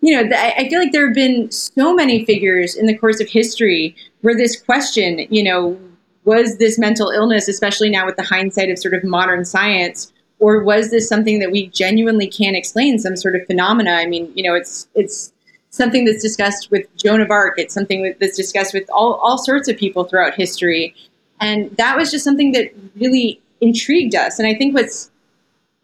[0.00, 3.28] you know, I feel like there have been so many figures in the course of
[3.28, 5.76] history where this question, you know,
[6.24, 10.62] was this mental illness, especially now with the hindsight of sort of modern science, or
[10.62, 13.92] was this something that we genuinely can't explain, some sort of phenomena?
[13.92, 15.32] I mean, you know, it's it's
[15.70, 17.58] something that's discussed with Joan of Arc.
[17.58, 20.94] It's something that's discussed with all all sorts of people throughout history,
[21.40, 24.38] and that was just something that really intrigued us.
[24.38, 25.10] And I think what's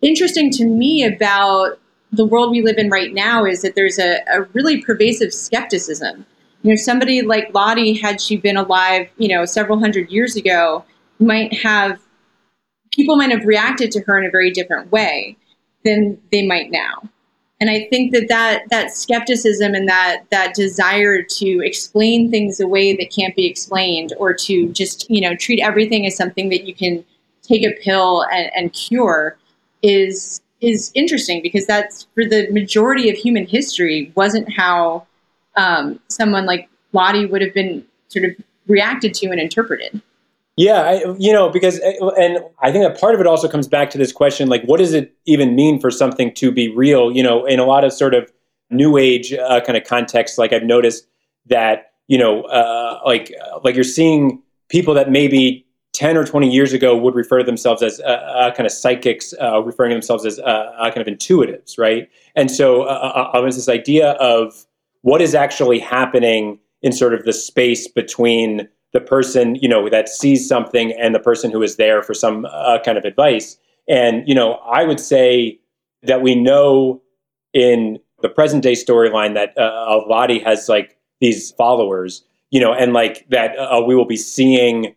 [0.03, 1.79] interesting to me about
[2.13, 6.25] the world we live in right now is that there's a, a really pervasive skepticism.
[6.63, 10.85] You know, somebody like Lottie, had she been alive, you know, several hundred years ago,
[11.19, 11.99] might have
[12.95, 15.37] people might have reacted to her in a very different way
[15.85, 17.09] than they might now.
[17.61, 22.97] And I think that that, that skepticism and that, that desire to explain things away
[22.97, 26.75] that can't be explained or to just, you know, treat everything as something that you
[26.75, 27.05] can
[27.43, 29.37] take a pill and, and cure
[29.83, 35.07] is is interesting because that's for the majority of human history wasn't how
[35.57, 38.31] um, someone like Lottie would have been sort of
[38.67, 40.01] reacted to and interpreted.
[40.57, 43.91] Yeah, I, you know, because and I think that part of it also comes back
[43.91, 47.11] to this question, like, what does it even mean for something to be real?
[47.11, 48.33] You know, in a lot of sort of
[48.71, 51.07] new age uh, kind of context, like I've noticed
[51.47, 53.33] that you know, uh, like
[53.65, 57.83] like you're seeing people that maybe 10 or 20 years ago would refer to themselves
[57.83, 61.07] as uh, uh, kind of psychics, uh, referring to themselves as uh, uh, kind of
[61.07, 62.11] intuitives, right?
[62.35, 64.67] And so uh, uh, this idea of
[65.03, 70.09] what is actually happening in sort of the space between the person, you know, that
[70.09, 72.47] sees something and the person who is there for some
[72.85, 73.59] kind of advice.
[73.87, 75.61] And, you know, I would say
[76.03, 77.03] that we know
[77.53, 82.95] in the present day storyline that uh, Lottie has like these followers, you know, and
[82.95, 84.95] like that we will be seeing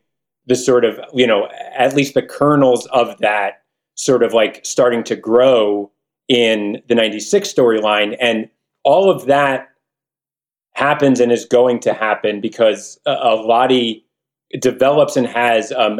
[0.47, 3.61] the sort of you know at least the kernels of that
[3.95, 5.91] sort of like starting to grow
[6.27, 8.49] in the 96 storyline and
[8.83, 9.69] all of that
[10.77, 14.05] happens and is going to happen because uh, Lottie
[14.61, 15.99] develops and has um,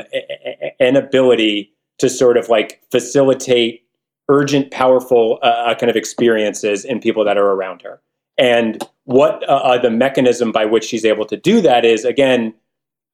[0.79, 3.83] an ability to sort of like facilitate
[4.29, 7.99] urgent, powerful uh, kind of experiences in people that are around her.
[8.37, 12.53] And what uh, uh the mechanism by which she's able to do that is, again,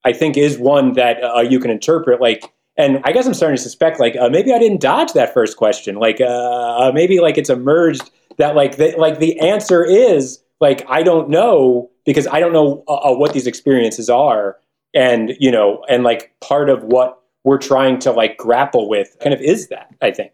[0.04, 3.56] I think is one that uh, you can interpret like and I guess I'm starting
[3.56, 7.20] to suspect like uh, maybe I didn't dodge that first question like uh, uh maybe
[7.20, 12.26] like it's emerged that like the, like the answer is like I don't know because
[12.26, 14.56] I don't know uh, uh, what these experiences are
[14.94, 19.34] and you know and like part of what we're trying to like grapple with kind
[19.34, 20.32] of is that I think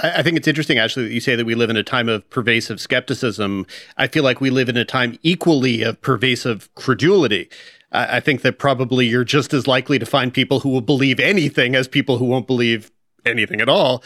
[0.00, 2.28] I think it's interesting, actually, that you say that we live in a time of
[2.30, 3.66] pervasive skepticism.
[3.96, 7.48] I feel like we live in a time equally of pervasive credulity.
[7.90, 11.74] I think that probably you're just as likely to find people who will believe anything
[11.74, 12.92] as people who won't believe
[13.26, 14.04] anything at all.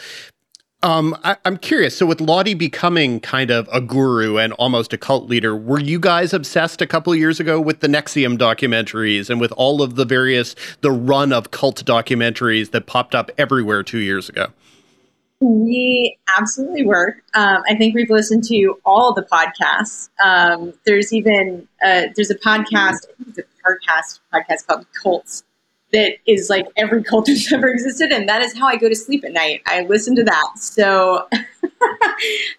[0.83, 1.97] Um, I, am curious.
[1.97, 5.97] So, with Lottie becoming kind of a guru and almost a cult leader, were you
[5.97, 9.95] guys obsessed a couple of years ago with the NXIVM documentaries and with all of
[9.95, 14.47] the various the run of cult documentaries that popped up everywhere two years ago?
[15.39, 17.21] We absolutely were.
[17.33, 20.09] Um, I think we've listened to all the podcasts.
[20.23, 25.43] Um, there's even uh, there's a podcast, it's a podcast podcast called Cults
[25.93, 28.95] that is like every cult that's ever existed, and that is how I go to
[28.95, 29.61] sleep at night.
[29.67, 31.45] I listen to that, so I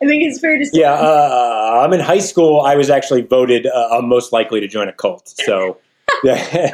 [0.01, 0.81] think it's fair to say.
[0.81, 2.63] Yeah, uh, I'm in high school.
[2.63, 5.29] I was actually voted uh, most likely to join a cult.
[5.29, 5.79] So.
[6.25, 6.71] yeah.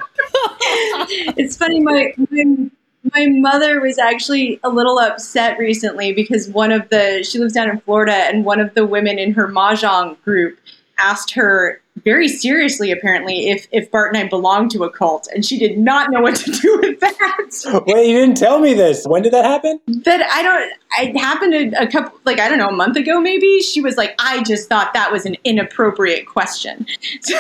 [1.37, 1.81] it's funny.
[1.81, 2.71] My, my
[3.15, 7.71] my mother was actually a little upset recently because one of the she lives down
[7.71, 10.59] in Florida and one of the women in her mahjong group
[11.03, 15.45] asked her very seriously apparently if if Bart and I belonged to a cult and
[15.45, 17.85] she did not know what to do with that.
[17.87, 19.07] Wait, you didn't tell me this.
[19.07, 19.81] When did that happen?
[19.87, 23.21] That I don't it happened a, a couple like I don't know a month ago
[23.21, 23.61] maybe.
[23.61, 26.87] She was like I just thought that was an inappropriate question.
[27.23, 27.35] So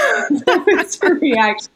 [0.46, 1.70] that was her reaction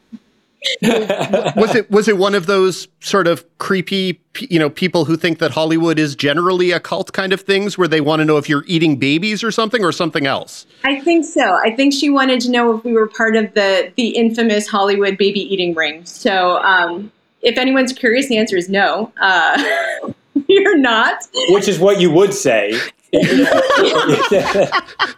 [0.81, 5.39] was it was it one of those sort of creepy you know people who think
[5.39, 8.49] that Hollywood is generally a cult kind of things where they want to know if
[8.49, 10.65] you're eating babies or something or something else?
[10.83, 11.55] I think so.
[11.55, 15.17] I think she wanted to know if we were part of the the infamous Hollywood
[15.17, 16.05] baby eating ring.
[16.05, 19.11] So um, if anyone's curious, the answer is no.
[19.19, 20.11] Uh,
[20.47, 21.23] you're not.
[21.49, 22.79] Which is what you would say.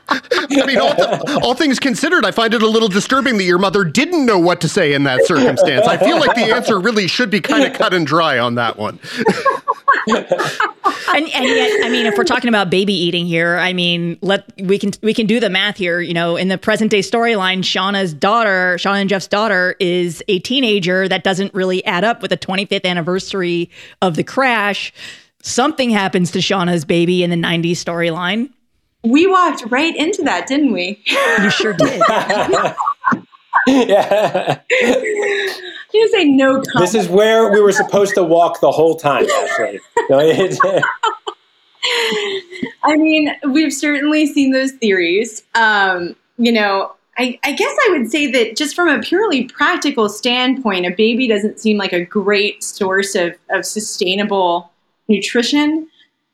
[0.09, 3.57] I mean, all, th- all, things considered, I find it a little disturbing that your
[3.57, 5.87] mother didn't know what to say in that circumstance.
[5.87, 8.77] I feel like the answer really should be kind of cut and dry on that
[8.77, 8.99] one.
[10.07, 10.25] and,
[11.15, 14.79] and yet, I mean, if we're talking about baby eating here, I mean, let we
[14.79, 15.99] can we can do the math here.
[15.99, 20.39] You know, in the present day storyline, Shauna's daughter, Shauna and Jeff's daughter, is a
[20.39, 23.69] teenager that doesn't really add up with the 25th anniversary
[24.01, 24.93] of the crash
[25.41, 28.49] something happens to Shauna's baby in the 90s storyline.
[29.03, 31.01] We walked right into that, didn't we?
[31.39, 32.01] You sure did.
[33.67, 34.59] yeah.
[35.93, 36.79] You say no comment.
[36.79, 39.79] This is where we were supposed to walk the whole time, actually.
[42.83, 45.43] I mean, we've certainly seen those theories.
[45.55, 50.09] Um, you know, I, I, guess I would say that just from a purely practical
[50.09, 54.71] standpoint, a baby doesn't seem like a great source of, of sustainable
[55.07, 55.87] nutrition.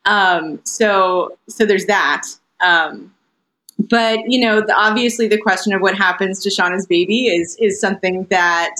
[0.04, 2.22] Um, so so there's that.
[2.60, 3.14] Um,
[3.78, 7.80] but you know, the, obviously, the question of what happens to Shauna's baby is is
[7.80, 8.76] something that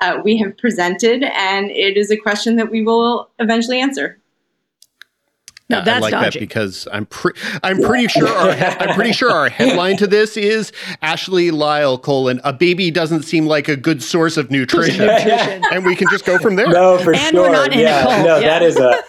[0.00, 4.18] uh, we have presented, and it is a question that we will eventually answer.
[5.72, 6.38] No, that's I like dodgy.
[6.38, 7.32] that because I'm pre-
[7.62, 11.98] I'm pretty sure our he- I'm pretty sure our headline to this is Ashley Lyle
[11.98, 16.24] colon a baby doesn't seem like a good source of nutrition, and we can just
[16.24, 16.68] go from there.
[16.68, 17.42] No, for And sure.
[17.42, 18.58] we're not in a cult, no, yeah.
[18.58, 19.02] that is a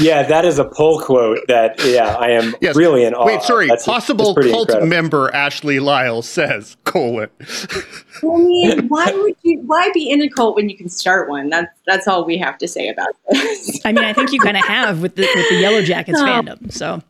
[0.00, 2.74] yeah, that is a pull quote that yeah, I am Yes.
[2.76, 3.24] really in awe.
[3.26, 3.66] Wait, sorry.
[3.68, 4.88] That's- Possible that's cult incredible.
[4.88, 7.30] member Ashley Lyle says colon.
[8.22, 9.60] I mean, why would you?
[9.64, 11.48] Why be in a cult when you can start one?
[11.48, 13.80] That's that's all we have to say about this.
[13.84, 16.24] I mean, I think you kind of have with the with the Yellowjackets No.
[16.26, 16.72] fandom.
[16.72, 17.02] So, i-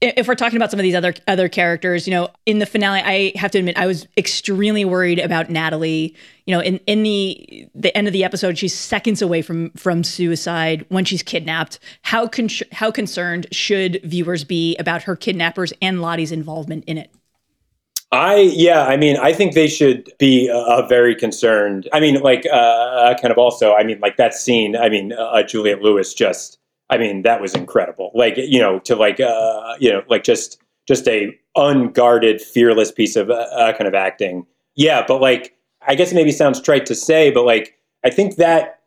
[0.00, 3.00] if we're talking about some of these other other characters, you know, in the finale,
[3.00, 6.16] I have to admit I was extremely worried about Natalie.
[6.46, 10.02] You know, in in the the end of the episode, she's seconds away from from
[10.02, 11.78] suicide when she's kidnapped.
[12.02, 17.10] How con- how concerned should viewers be about her kidnappers and Lottie's involvement in it?
[18.12, 21.88] I yeah, I mean, I think they should be uh, very concerned.
[21.92, 24.76] I mean, like uh, kind of also, I mean, like that scene.
[24.76, 26.58] I mean, uh, Juliette Lewis just,
[26.90, 28.10] I mean, that was incredible.
[28.14, 33.16] Like you know, to like uh, you know, like just just a unguarded, fearless piece
[33.16, 34.46] of uh, uh, kind of acting.
[34.74, 38.80] Yeah, but like, I guess maybe sounds trite to say, but like, I think that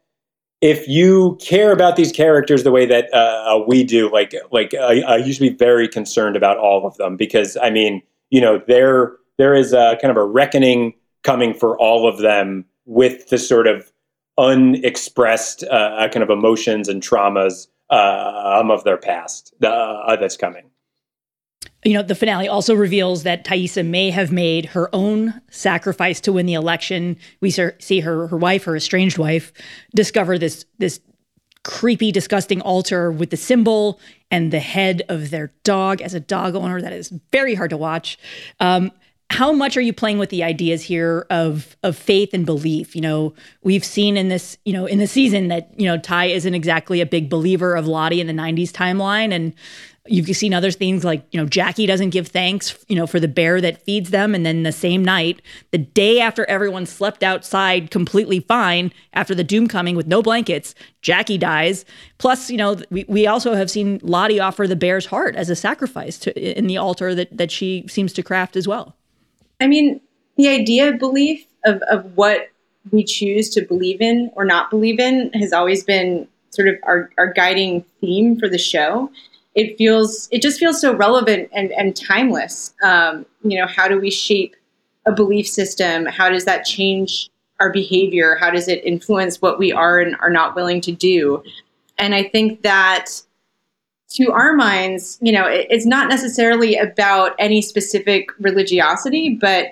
[0.61, 5.01] if you care about these characters the way that uh, we do, like like I,
[5.01, 9.13] I to be very concerned about all of them because I mean, you know, there
[9.37, 13.67] there is a kind of a reckoning coming for all of them with the sort
[13.67, 13.91] of
[14.37, 20.69] unexpressed uh, kind of emotions and traumas uh, um, of their past uh, that's coming.
[21.83, 26.33] you know, the finale also reveals that Taissa may have made her own sacrifice to
[26.33, 27.17] win the election.
[27.41, 29.53] We ser- see her her wife, her estranged wife,
[29.95, 30.99] discover this this
[31.63, 36.55] creepy, disgusting altar with the symbol and the head of their dog as a dog
[36.55, 36.81] owner.
[36.81, 38.17] That is very hard to watch.
[38.59, 38.91] Um,
[39.33, 42.95] how much are you playing with the ideas here of of faith and belief?
[42.95, 46.25] You know, we've seen in this, you know, in the season that you know Ty
[46.25, 49.55] isn't exactly a big believer of Lottie in the '90s timeline, and
[50.05, 53.27] you've seen other things like you know Jackie doesn't give thanks, you know, for the
[53.27, 55.41] bear that feeds them, and then the same night,
[55.71, 60.75] the day after everyone slept outside completely fine after the doom coming with no blankets,
[61.01, 61.85] Jackie dies.
[62.19, 65.55] Plus, you know, we, we also have seen Lottie offer the bear's heart as a
[65.55, 68.95] sacrifice to in the altar that that she seems to craft as well.
[69.63, 70.01] I mean,
[70.35, 72.49] the idea of belief of, of what
[72.91, 77.09] we choose to believe in or not believe in has always been sort of our,
[77.17, 79.09] our guiding theme for the show.
[79.55, 82.73] It feels it just feels so relevant and, and timeless.
[82.83, 84.55] Um, you know, how do we shape
[85.05, 86.07] a belief system?
[86.07, 88.35] How does that change our behavior?
[88.35, 91.41] How does it influence what we are and are not willing to do?
[91.97, 93.11] And I think that
[94.13, 99.67] to our minds, you know, it, it's not necessarily about any specific religiosity, but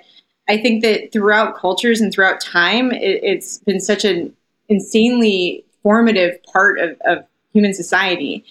[0.48, 4.34] I think that throughout cultures and throughout time, it, it's been such an
[4.68, 8.44] insanely formative part of, of human society.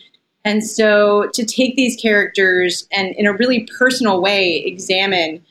[0.43, 5.43] And so to take these characters and in a really personal way examine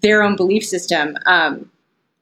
[0.00, 1.70] their own belief system, um,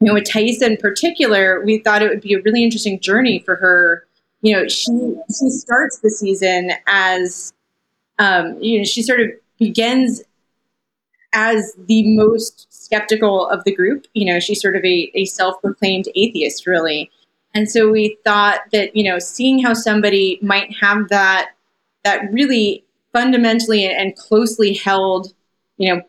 [0.01, 3.39] you know, with Taissa in particular, we thought it would be a really interesting journey
[3.39, 4.07] for her.
[4.43, 4.91] You know, she
[5.29, 7.53] she starts the season as,
[8.19, 10.23] um, you know, she sort of begins
[11.33, 14.07] as the most skeptical of the group.
[14.15, 17.11] You know, she's sort of a, a self-proclaimed atheist, really.
[17.55, 21.53] And so we thought that, you know, seeing how somebody might have that
[22.05, 25.33] that really fundamentally and closely held,
[25.77, 26.03] you know,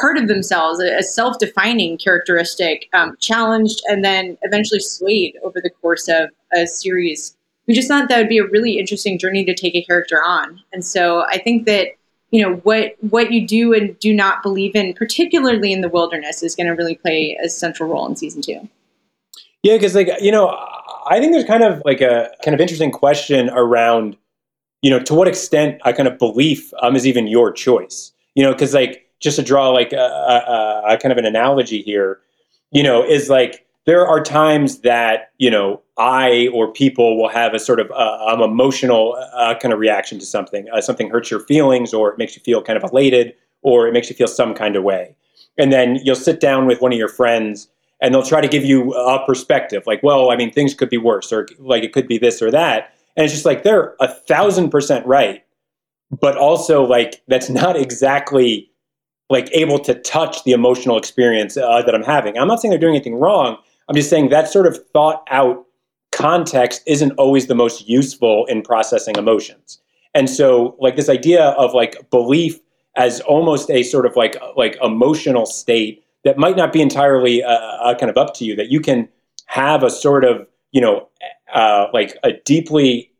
[0.00, 5.70] part of themselves, a, a self-defining characteristic, um, challenged and then eventually swayed over the
[5.70, 7.36] course of a series.
[7.66, 10.60] We just thought that would be a really interesting journey to take a character on.
[10.72, 11.88] And so I think that
[12.30, 16.42] you know what what you do and do not believe in, particularly in the wilderness,
[16.42, 18.68] is going to really play a central role in season two.
[19.62, 20.48] Yeah, because like you know,
[21.08, 24.16] I think there's kind of like a kind of interesting question around,
[24.82, 28.12] you know, to what extent a kind of belief um, is even your choice.
[28.34, 31.82] You know, because like just to draw like a, a, a kind of an analogy
[31.82, 32.20] here,
[32.70, 37.54] you know, is like there are times that you know I or people will have
[37.54, 40.68] a sort of uh, um, emotional uh, kind of reaction to something.
[40.72, 43.92] Uh, something hurts your feelings, or it makes you feel kind of elated, or it
[43.92, 45.16] makes you feel some kind of way.
[45.56, 47.68] And then you'll sit down with one of your friends,
[48.02, 50.98] and they'll try to give you a perspective, like, well, I mean, things could be
[50.98, 52.92] worse, or like it could be this or that.
[53.16, 55.42] And it's just like they're a thousand percent right,
[56.20, 58.70] but also like that's not exactly
[59.28, 62.38] like able to touch the emotional experience uh, that I'm having.
[62.38, 63.56] I'm not saying they're doing anything wrong.
[63.88, 65.64] I'm just saying that sort of thought out
[66.12, 69.80] context isn't always the most useful in processing emotions.
[70.14, 72.58] And so like this idea of like belief
[72.96, 77.50] as almost a sort of like like emotional state that might not be entirely uh,
[77.50, 79.08] uh, kind of up to you that you can
[79.46, 81.08] have a sort of you know
[81.54, 83.12] uh, like a deeply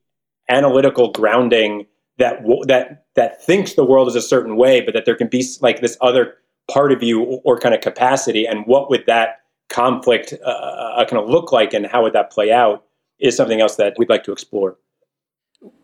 [0.49, 1.87] analytical grounding
[2.19, 5.29] that w- that that thinks the world is a certain way, but that there can
[5.29, 6.35] be like this other
[6.71, 11.23] part of you or, kind of capacity, and what would that conflict uh, uh kind
[11.23, 12.85] of look like, and how would that play out,
[13.19, 14.77] is something else that we'd like to explore.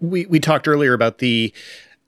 [0.01, 1.53] We we talked earlier about the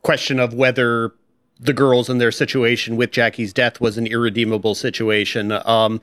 [0.02, 1.12] question of whether
[1.58, 5.52] the girls and their situation with Jackie's death was an irredeemable situation.
[5.52, 6.00] Um,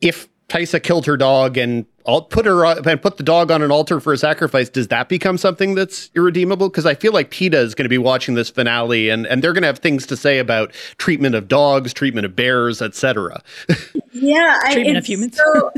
[0.00, 1.84] if Taissa killed her dog and
[2.30, 5.36] put her and put the dog on an altar for a sacrifice, does that become
[5.36, 6.70] something that's irredeemable?
[6.70, 9.52] Because I feel like PETA is going to be watching this finale and, and they're
[9.52, 13.42] going to have things to say about treatment of dogs, treatment of bears, etc.
[14.20, 15.36] Yeah, treatment I, of humans.
[15.36, 15.72] So,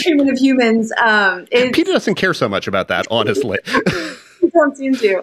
[0.00, 0.92] treatment of humans.
[1.02, 3.58] Um, PETA doesn't care so much about that, honestly.
[4.52, 5.22] don't seem to.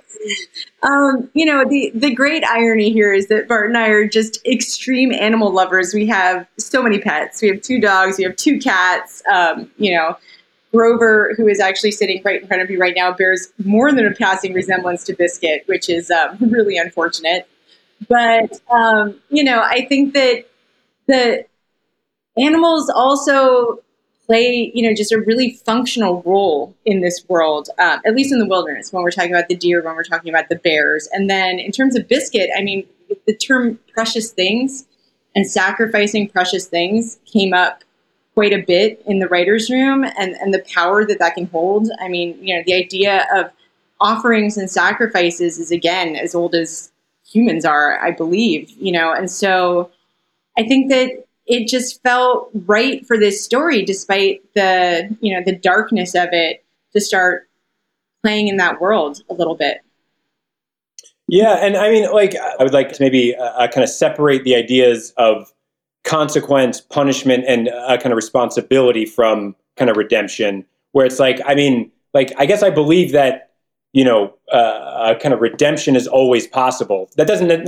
[0.84, 4.46] Um, you know, the the great irony here is that Bart and I are just
[4.46, 5.94] extreme animal lovers.
[5.94, 7.42] We have so many pets.
[7.42, 8.18] We have two dogs.
[8.18, 9.24] We have two cats.
[9.32, 10.18] Um, you know,
[10.72, 14.06] Grover, who is actually sitting right in front of you right now, bears more than
[14.06, 17.48] a passing resemblance to Biscuit, which is um, really unfortunate.
[18.08, 20.46] But um, you know, I think that
[21.08, 21.46] the
[22.38, 23.80] animals also
[24.28, 28.40] play, you know, just a really functional role in this world, um, at least in
[28.40, 31.08] the wilderness, when we're talking about the deer, when we're talking about the bears.
[31.14, 32.86] And then in terms of biscuit, I mean,
[33.26, 34.86] the term precious things
[35.36, 37.84] and sacrificing precious things came up
[38.34, 41.90] quite a bit in the writer's room and, and the power that that can hold.
[42.00, 43.50] I mean, you know, the idea of
[44.00, 46.92] offerings and sacrifices is again as old as
[47.26, 49.90] humans are, I believe, you know, and so
[50.58, 55.56] I think that it just felt right for this story, despite the you know the
[55.56, 57.50] darkness of it, to start
[58.24, 59.80] playing in that world a little bit.
[61.30, 64.44] Yeah, and I mean, like, I would like to maybe uh, uh kind of separate
[64.44, 65.52] the ideas of
[66.04, 70.66] consequence, punishment, and uh, kind of responsibility from kind of redemption.
[70.92, 73.48] Where it's like, I mean, like, I guess I believe that
[73.94, 77.10] you know, uh, kind of redemption is always possible.
[77.16, 77.68] That doesn't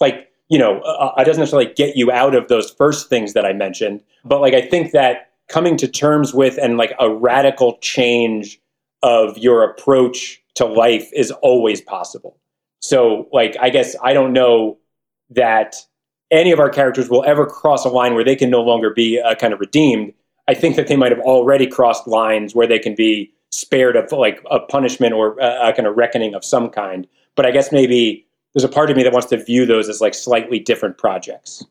[0.00, 3.46] like you know, uh, it doesn't necessarily get you out of those first things that
[3.46, 4.02] I mentioned.
[4.22, 8.60] But like, I think that coming to terms with and like a radical change
[9.02, 12.36] of your approach to life is always possible.
[12.80, 14.76] So, like, I guess I don't know
[15.30, 15.76] that
[16.30, 19.18] any of our characters will ever cross a line where they can no longer be
[19.18, 20.12] uh, kind of redeemed.
[20.48, 24.12] I think that they might have already crossed lines where they can be spared of
[24.12, 27.06] like a punishment or uh, a kind of reckoning of some kind.
[27.36, 30.00] But I guess maybe there's a part of me that wants to view those as
[30.00, 31.64] like slightly different projects.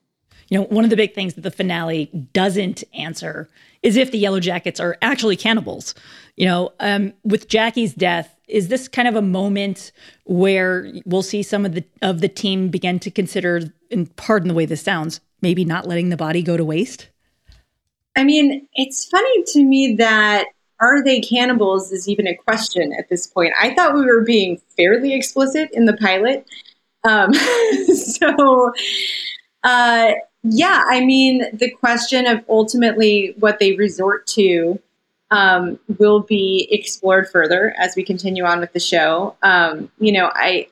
[0.50, 3.50] You know, one of the big things that the finale doesn't answer
[3.84, 5.96] is if the Yellowjackets are actually cannibals.
[6.36, 9.94] You know, um, with Jackie's death, is this kind of a moment
[10.26, 14.54] where we'll see some of the of the team begin to consider, and pardon the
[14.54, 17.08] way this sounds, maybe not letting the body go to waste?
[18.18, 20.48] I mean, it's funny to me that
[20.82, 23.54] are they cannibals is even a question at this point.
[23.60, 26.46] I thought we were being fairly explicit in the pilot.
[27.04, 27.34] Um,
[27.96, 28.74] so,
[29.64, 30.12] uh,
[30.44, 34.80] yeah, I mean, the question of ultimately what they resort to
[35.30, 39.36] um, will be explored further as we continue on with the show.
[39.44, 40.68] Um, you know, I,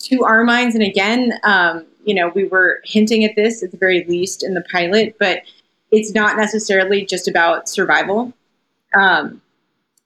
[0.00, 3.78] to our minds, and again, um, you know, we were hinting at this at the
[3.78, 5.42] very least in the pilot, but
[5.90, 8.32] it's not necessarily just about survival.
[8.94, 9.40] Um,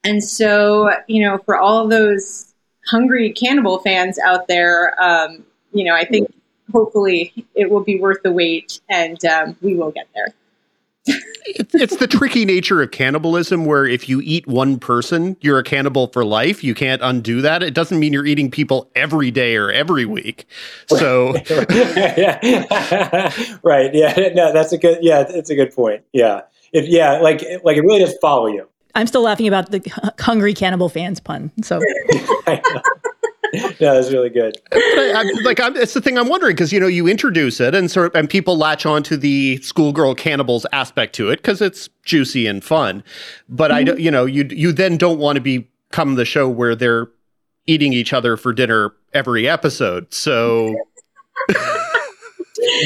[0.04, 2.54] and so, you know, for all those
[2.86, 5.44] hungry cannibal fans out there, um,
[5.78, 6.34] you know, I think
[6.72, 10.34] hopefully it will be worth the wait and um, we will get there.
[11.06, 16.08] it's the tricky nature of cannibalism where if you eat one person, you're a cannibal
[16.08, 16.62] for life.
[16.62, 17.62] You can't undo that.
[17.62, 20.46] It doesn't mean you're eating people every day or every week.
[20.88, 21.36] So
[21.70, 23.32] yeah.
[23.62, 23.94] right.
[23.94, 24.30] Yeah.
[24.34, 26.02] No, that's a good yeah, it's a good point.
[26.12, 26.42] Yeah.
[26.72, 28.68] If yeah, like like it really does follow you.
[28.94, 29.80] I'm still laughing about the
[30.18, 31.52] hungry cannibal fans pun.
[31.62, 31.80] So
[33.52, 34.56] yeah, that's really good.
[34.72, 37.74] I, I, like, I'm, it's the thing I'm wondering because you know you introduce it
[37.74, 41.60] and sort of, and people latch on to the schoolgirl cannibals aspect to it because
[41.60, 43.02] it's juicy and fun.
[43.48, 43.94] But mm-hmm.
[43.94, 47.08] I, you know, you you then don't want to become the show where they're
[47.66, 50.12] eating each other for dinner every episode.
[50.12, 50.74] So.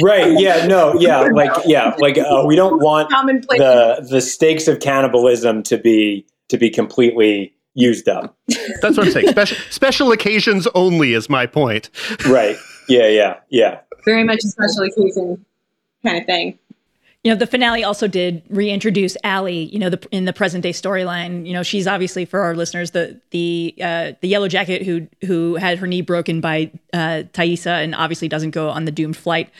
[0.02, 4.80] right yeah no yeah like yeah like uh, we don't want the the stakes of
[4.80, 8.36] cannibalism to be to be completely used up.
[8.80, 9.28] That's what I'm saying.
[9.28, 11.90] Special special occasions only is my point.
[12.26, 12.56] right.
[12.88, 13.80] Yeah, yeah, yeah.
[14.04, 15.44] Very much a special occasion
[16.04, 16.58] kind of thing.
[17.24, 19.64] You know, the finale also did reintroduce Allie.
[19.66, 21.46] You know, the, in the present day storyline.
[21.46, 25.54] You know, she's obviously for our listeners the the uh, the yellow jacket who who
[25.54, 29.50] had her knee broken by uh, Taissa and obviously doesn't go on the doomed flight.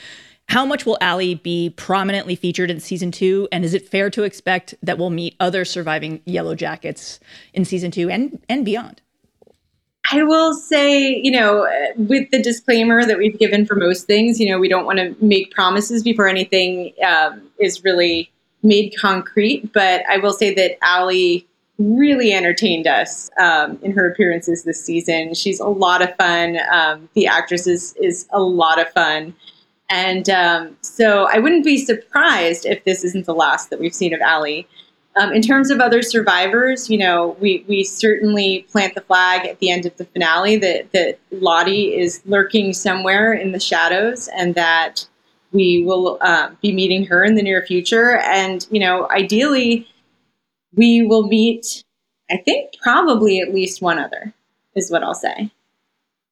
[0.49, 3.47] How much will Allie be prominently featured in season two?
[3.51, 7.19] And is it fair to expect that we'll meet other surviving Yellowjackets
[7.53, 9.01] in season two and, and beyond?
[10.11, 14.49] I will say, you know, with the disclaimer that we've given for most things, you
[14.49, 18.29] know, we don't want to make promises before anything um, is really
[18.61, 19.71] made concrete.
[19.73, 21.47] But I will say that Allie
[21.79, 25.33] really entertained us um, in her appearances this season.
[25.33, 26.57] She's a lot of fun.
[26.71, 29.33] Um, the actress is, is a lot of fun.
[29.89, 34.13] And um, so I wouldn't be surprised if this isn't the last that we've seen
[34.13, 34.67] of Allie.
[35.15, 39.59] Um, in terms of other survivors, you know, we, we certainly plant the flag at
[39.59, 44.55] the end of the finale that, that Lottie is lurking somewhere in the shadows and
[44.55, 45.07] that
[45.51, 48.17] we will uh, be meeting her in the near future.
[48.17, 49.87] And, you know, ideally,
[50.73, 51.83] we will meet,
[52.31, 54.33] I think, probably at least one other,
[54.75, 55.51] is what I'll say.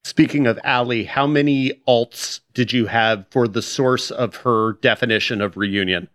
[0.04, 5.42] Speaking of Allie, how many alts did you have for the source of her definition
[5.42, 6.08] of reunion?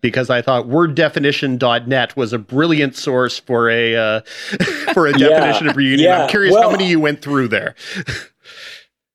[0.00, 4.20] because I thought worddefinition.net was a brilliant source for a uh,
[4.94, 6.00] for a definition yeah, of reunion.
[6.00, 6.22] Yeah.
[6.22, 7.74] I'm curious well, how many you went through there.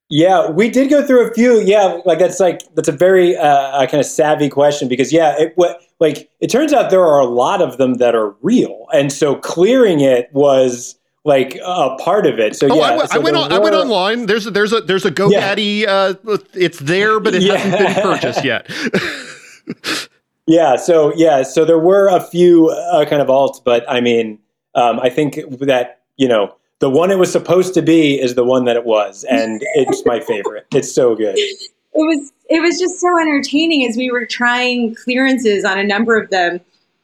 [0.10, 1.62] yeah, we did go through a few.
[1.62, 5.54] Yeah, like that's like that's a very uh, kind of savvy question because yeah, it
[5.56, 9.14] what like it turns out there are a lot of them that are real, and
[9.14, 12.56] so clearing it was like a part of it.
[12.56, 14.26] So oh, yeah, I, so I went on, were, I went online.
[14.26, 15.82] There's a, there's a there's a GoDaddy.
[15.82, 16.14] Yeah.
[16.28, 17.58] Uh, it's there, but it yeah.
[17.58, 18.70] hasn't been purchased yet.
[20.48, 20.76] Yeah.
[20.76, 21.44] So yeah.
[21.44, 24.40] So there were a few uh, kind of alts, but I mean,
[24.76, 28.44] um, I think that you know the one it was supposed to be is the
[28.44, 30.66] one that it was, and it's my favorite.
[30.74, 31.36] It's so good.
[31.38, 36.20] It was it was just so entertaining as we were trying clearances on a number
[36.20, 36.60] of them.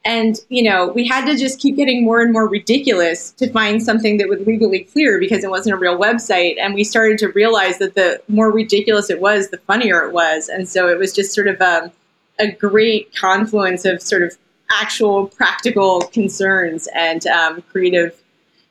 [0.07, 3.83] And, you know, we had to just keep getting more and more ridiculous to find
[3.83, 6.57] something that would legally clear because it wasn't a real website.
[6.57, 10.47] And we started to realize that the more ridiculous it was, the funnier it was.
[10.47, 11.91] And so it was just sort of um,
[12.39, 14.37] a great confluence of sort of
[14.71, 18.17] actual practical concerns and um, creative,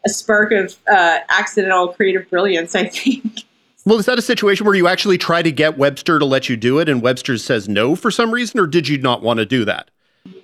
[0.06, 3.42] a spark of uh, accidental creative brilliance, I think.
[3.84, 6.56] Well, is that a situation where you actually try to get Webster to let you
[6.56, 9.46] do it and Webster says no for some reason, or did you not want to
[9.46, 9.92] do that?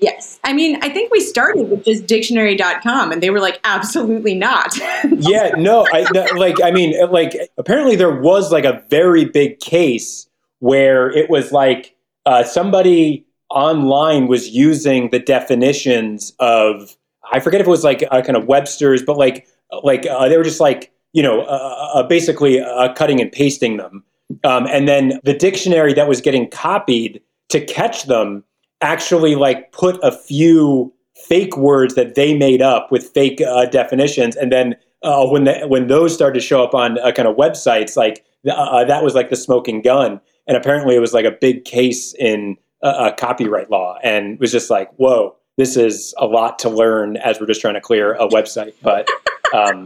[0.00, 0.40] Yes.
[0.44, 4.76] I mean, I think we started with just dictionary.com and they were like, absolutely not.
[5.18, 6.06] yeah, no, I,
[6.36, 10.28] like, I mean, like, apparently there was like a very big case
[10.58, 11.94] where it was like,
[12.26, 16.96] uh, somebody online was using the definitions of
[17.32, 19.46] I forget if it was like uh, kind of Webster's, but like
[19.82, 23.76] like uh, they were just like you know uh, uh basically uh, cutting and pasting
[23.76, 24.04] them,
[24.44, 28.44] um, and then the dictionary that was getting copied to catch them
[28.82, 34.36] actually like put a few fake words that they made up with fake uh, definitions,
[34.36, 38.24] and then when the, when those started to show up on kind of websites, like
[38.44, 42.56] that was like the smoking gun and apparently it was like a big case in
[42.82, 47.38] uh, copyright law, and was just like, whoa, this is a lot to learn as
[47.40, 49.08] we're just trying to clear a website, but.
[49.54, 49.84] Um,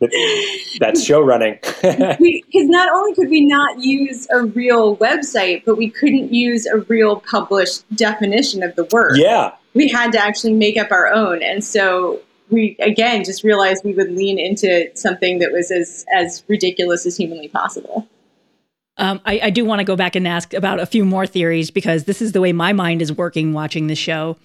[0.00, 1.58] that's show running.
[2.18, 6.78] Because not only could we not use a real website, but we couldn't use a
[6.78, 9.16] real published definition of the word.
[9.16, 9.52] Yeah.
[9.74, 11.42] We had to actually make up our own.
[11.42, 12.20] And so
[12.50, 17.16] we, again, just realized we would lean into something that was as, as ridiculous as
[17.16, 18.08] humanly possible.
[18.98, 21.70] Um, I, I, do want to go back and ask about a few more theories
[21.70, 24.36] because this is the way my mind is working watching the show.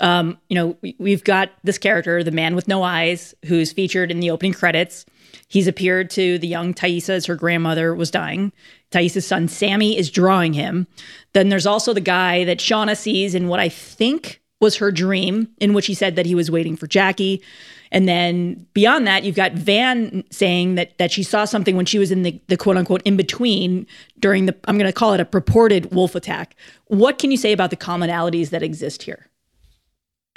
[0.00, 4.10] Um, you know, we, have got this character, the man with no eyes, who's featured
[4.10, 5.04] in the opening credits.
[5.48, 8.52] He's appeared to the young Taissa as her grandmother was dying.
[8.90, 10.86] Taissa's son Sammy is drawing him.
[11.34, 15.48] Then there's also the guy that Shauna sees in what I think was her dream,
[15.60, 17.42] in which he said that he was waiting for Jackie.
[17.90, 21.98] And then beyond that, you've got Van saying that that she saw something when she
[21.98, 23.86] was in the, the quote unquote in between
[24.18, 26.56] during the I'm going to call it a purported wolf attack.
[26.86, 29.28] What can you say about the commonalities that exist here?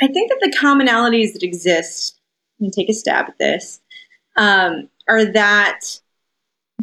[0.02, 2.20] I think that the commonalities that exist,
[2.60, 3.80] and take a stab at this,
[4.36, 5.82] um, are that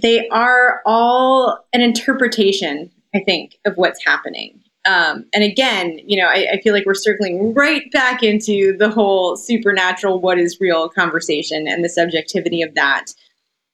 [0.00, 4.62] they are all an interpretation, I think, of what's happening.
[4.88, 8.88] Um, and again, you know, I, I, feel like we're circling right back into the
[8.88, 13.12] whole supernatural, what is real conversation and the subjectivity of that.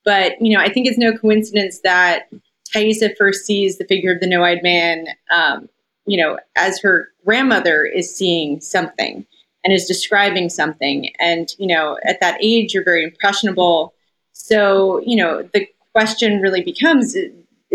[0.03, 2.27] But, you know, I think it's no coincidence that
[2.75, 5.69] Taissa first sees the figure of the no eyed man, um,
[6.05, 9.25] you know, as her grandmother is seeing something
[9.63, 11.13] and is describing something.
[11.17, 13.93] And, you know, at that age, you're very impressionable.
[14.33, 17.15] So, you know, the question really becomes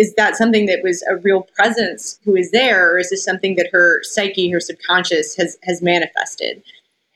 [0.01, 3.57] is that something that was a real presence who is there or is this something
[3.57, 6.62] that her psyche her subconscious has has manifested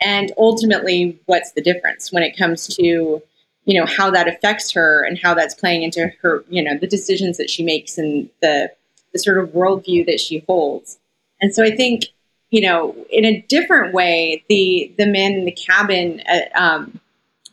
[0.01, 3.23] and ultimately what's the difference when it comes to
[3.67, 6.87] you know how that affects her and how that's playing into her you know the
[6.87, 8.71] decisions that she makes and the
[9.15, 10.99] the sort of worldview that she holds.
[11.41, 12.03] And so I think,
[12.51, 17.01] you know, in a different way, the the man in the cabin, uh, um,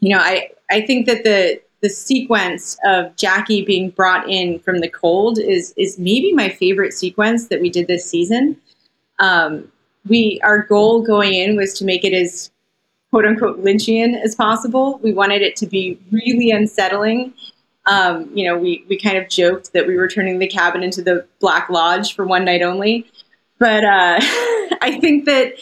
[0.02, 4.80] you know, I I think that the the sequence of Jackie being brought in from
[4.80, 8.58] the cold is is maybe my favorite sequence that we did this season.
[9.20, 9.72] Um,
[10.08, 12.52] we our goal going in was to make it as
[13.10, 15.00] quote unquote Lynchian as possible.
[15.04, 17.34] We wanted it to be really unsettling.
[17.88, 21.02] Um, you know, we we kind of joked that we were turning the cabin into
[21.02, 23.08] the Black Lodge for one night only,
[23.58, 24.18] but uh,
[24.82, 25.56] I think that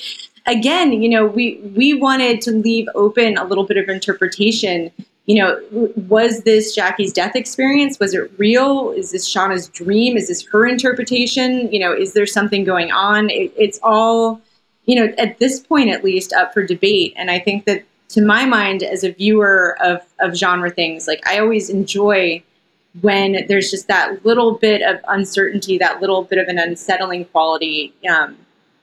[0.45, 4.91] again, you know, we we wanted to leave open a little bit of interpretation.
[5.29, 7.99] You know, was this Jackie's death experience?
[7.99, 8.89] Was it real?
[8.97, 10.17] Is this Shauna's dream?
[10.17, 11.71] Is this her interpretation?
[11.71, 13.29] You know, is there something going on?
[13.29, 14.41] It, it's all,
[14.85, 17.13] you know, at this point at least, up for debate.
[17.15, 17.83] And I think that,
[18.15, 22.41] to my mind, as a viewer of of genre things, like I always enjoy
[23.01, 27.93] when there's just that little bit of uncertainty, that little bit of an unsettling quality.
[28.09, 28.35] Um,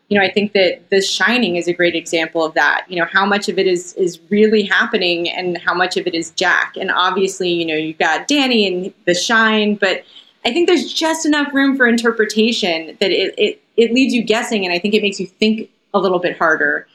[0.09, 2.85] you know, I think that The Shining is a great example of that.
[2.89, 6.15] You know, how much of it is is really happening, and how much of it
[6.15, 6.77] is Jack.
[6.77, 10.05] And obviously, you know, you've got Danny and The Shine, but
[10.45, 14.65] I think there's just enough room for interpretation that it it, it leaves you guessing,
[14.65, 16.87] and I think it makes you think a little bit harder.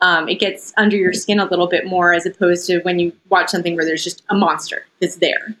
[0.00, 3.12] Um, it gets under your skin a little bit more as opposed to when you
[3.30, 5.56] watch something where there's just a monster that's there.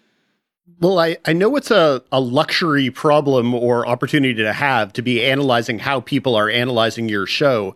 [0.80, 5.24] Well, I, I know it's a, a luxury problem or opportunity to have to be
[5.24, 7.74] analyzing how people are analyzing your show.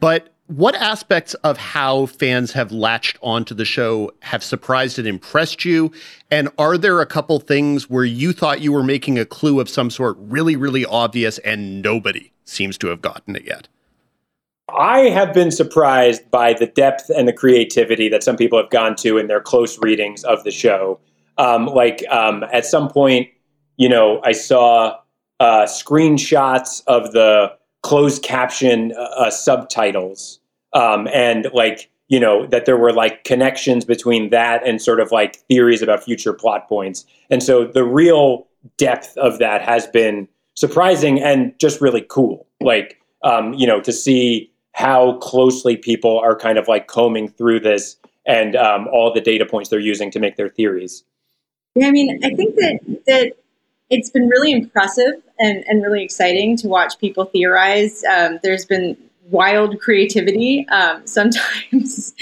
[0.00, 5.66] But what aspects of how fans have latched onto the show have surprised and impressed
[5.66, 5.92] you?
[6.30, 9.68] And are there a couple things where you thought you were making a clue of
[9.68, 13.68] some sort really, really obvious and nobody seems to have gotten it yet?
[14.74, 18.96] I have been surprised by the depth and the creativity that some people have gone
[18.96, 20.98] to in their close readings of the show.
[21.38, 23.28] Um, like um, at some point,
[23.76, 24.98] you know, I saw
[25.40, 30.40] uh, screenshots of the closed caption uh, uh, subtitles,
[30.72, 35.12] um, and like you know that there were like connections between that and sort of
[35.12, 37.04] like theories about future plot points.
[37.30, 42.46] And so the real depth of that has been surprising and just really cool.
[42.60, 47.60] Like um, you know to see how closely people are kind of like combing through
[47.60, 51.02] this and um, all the data points they're using to make their theories.
[51.78, 53.32] Yeah, I mean, I think that that
[53.88, 58.02] it's been really impressive and, and really exciting to watch people theorize.
[58.02, 58.96] Um, there's been
[59.30, 60.66] wild creativity.
[60.70, 62.14] Um, sometimes,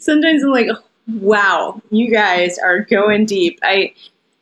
[0.00, 0.70] sometimes I'm like,
[1.06, 3.58] wow, you guys are going deep.
[3.62, 3.92] I,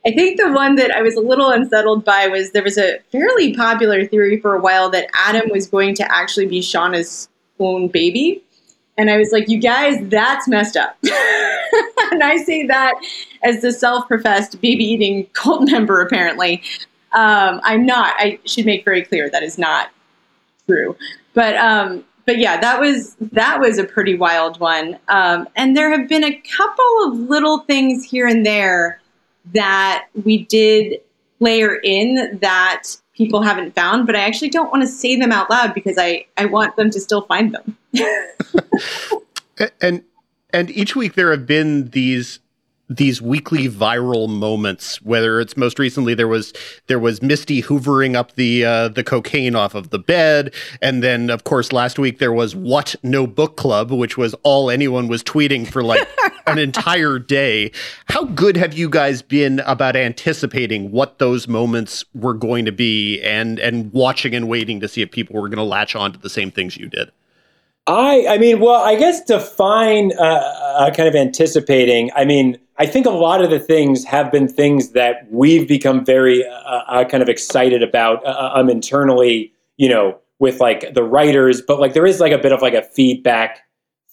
[0.05, 2.99] I think the one that I was a little unsettled by was there was a
[3.11, 7.27] fairly popular theory for a while that Adam was going to actually be Shauna's
[7.59, 8.41] own baby.
[8.97, 10.97] And I was like, you guys, that's messed up.
[12.11, 12.93] and I say that
[13.43, 16.61] as the self professed baby eating cult member, apparently.
[17.13, 18.15] Um, I'm not.
[18.17, 19.91] I should make very clear that is not
[20.67, 20.95] true.
[21.33, 24.97] But um, but yeah, that was that was a pretty wild one.
[25.09, 29.01] Um, and there have been a couple of little things here and there
[29.53, 31.01] that we did
[31.39, 32.83] layer in that
[33.15, 36.25] people haven't found, but I actually don't want to say them out loud because I,
[36.37, 37.77] I want them to still find them.
[39.81, 40.03] and
[40.51, 42.39] and each week there have been these
[42.95, 46.53] these weekly viral moments whether it's most recently there was
[46.87, 50.53] there was Misty hoovering up the uh, the cocaine off of the bed.
[50.81, 54.69] And then of course last week there was what no book club which was all
[54.69, 56.07] anyone was tweeting for like
[56.47, 57.71] an entire day.
[58.09, 63.21] How good have you guys been about anticipating what those moments were going to be
[63.21, 66.19] and and watching and waiting to see if people were going to latch on to
[66.19, 67.11] the same things you did
[67.85, 72.11] I, I mean, well, I guess define uh, uh, kind of anticipating.
[72.15, 76.05] I mean, I think a lot of the things have been things that we've become
[76.05, 81.03] very uh, uh, kind of excited about uh, um, internally, you know, with like the
[81.03, 83.59] writers, but like there is like a bit of like a feedback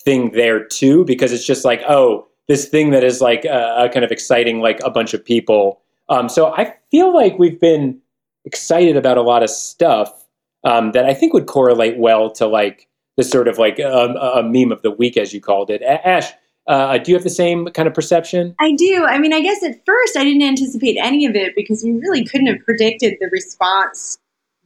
[0.03, 4.05] thing there too, because it's just like, oh, this thing that is like uh, kind
[4.05, 5.81] of exciting, like a bunch of people.
[6.09, 8.01] Um, so I feel like we've been
[8.45, 10.27] excited about a lot of stuff
[10.65, 12.89] um, that I think would correlate well to like
[13.21, 15.83] the sort of like um, a meme of the week, as you called it.
[15.83, 16.33] Ash,
[16.67, 18.55] uh, do you have the same kind of perception?
[18.59, 19.05] I do.
[19.05, 22.25] I mean, I guess at first I didn't anticipate any of it because we really
[22.25, 24.19] couldn't have predicted the response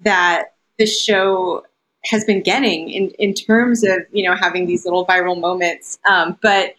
[0.03, 1.65] that the show
[2.05, 5.99] has been getting in, in terms of you know having these little viral moments.
[6.09, 6.75] Um, but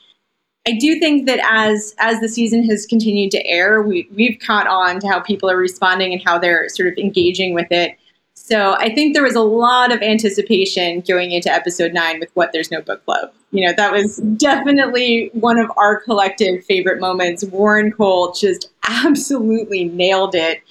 [0.65, 4.67] I do think that as as the season has continued to air, we we've caught
[4.67, 7.97] on to how people are responding and how they're sort of engaging with it.
[8.35, 12.51] So I think there was a lot of anticipation going into episode nine with what
[12.51, 13.31] there's no book club.
[13.51, 17.43] You know, that was definitely one of our collective favorite moments.
[17.45, 20.61] Warren Kole just absolutely nailed it.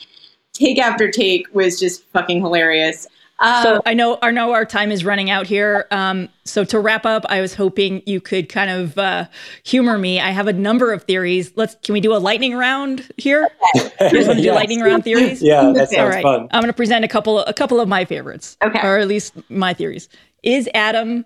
[0.53, 3.09] take after take was just fucking hilarious.
[3.41, 5.87] Um, So I know I know our time is running out here.
[5.91, 9.26] Um, so to wrap up, I was hoping you could kind of uh,
[9.64, 10.20] humor me.
[10.20, 11.53] I have a number of theories.
[11.57, 13.49] Let's can we do a lightning round here?
[13.74, 14.55] You guys want to do Yes.
[14.55, 15.43] lightning round theories?
[15.43, 16.22] Yeah, that sounds right.
[16.22, 16.49] fun.
[16.53, 18.57] I'm going to present a couple a couple of my favorites.
[18.62, 18.80] Okay.
[18.87, 20.09] Or at least my theories.
[20.43, 21.24] Is Adam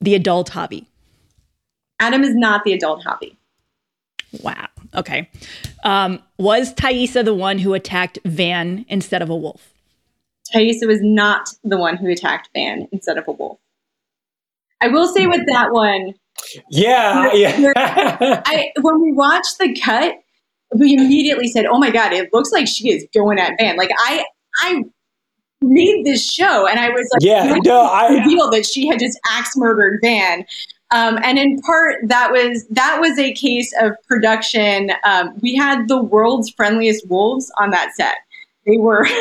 [0.00, 0.86] the adult Javi?
[2.00, 3.36] Adam is not the adult Javi.
[4.40, 4.68] Wow.
[4.94, 5.28] Okay.
[5.84, 9.71] Um, was Taissa the one who attacked Van instead of a wolf?
[10.54, 13.58] Taissa was not the one who attacked Van instead of a wolf.
[14.80, 16.14] I will say with that one,
[16.68, 17.72] Yeah, yeah.
[18.46, 20.16] I when we watched the cut,
[20.74, 23.90] we immediately said, "Oh my god, it looks like she is going at Van." Like
[23.98, 24.24] I,
[24.56, 24.82] I
[25.60, 29.18] made this show, and I was like, Yeah, no, I- reveal that she had just
[29.30, 30.44] axe murdered Van."
[30.94, 34.90] Um, and in part, that was that was a case of production.
[35.04, 38.16] Um, we had the world's friendliest wolves on that set.
[38.66, 39.06] They were.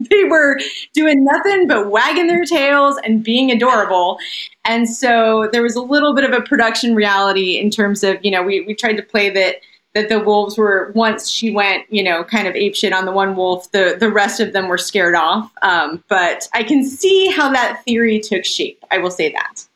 [0.10, 0.58] They were
[0.92, 4.18] doing nothing but wagging their tails and being adorable.
[4.64, 8.30] And so there was a little bit of a production reality in terms of, you
[8.30, 9.56] know, we, we tried to play that
[9.94, 13.36] that the wolves were once she went, you know, kind of apeshit on the one
[13.36, 15.50] wolf, the the rest of them were scared off.
[15.62, 18.84] Um, but I can see how that theory took shape.
[18.90, 19.66] I will say that.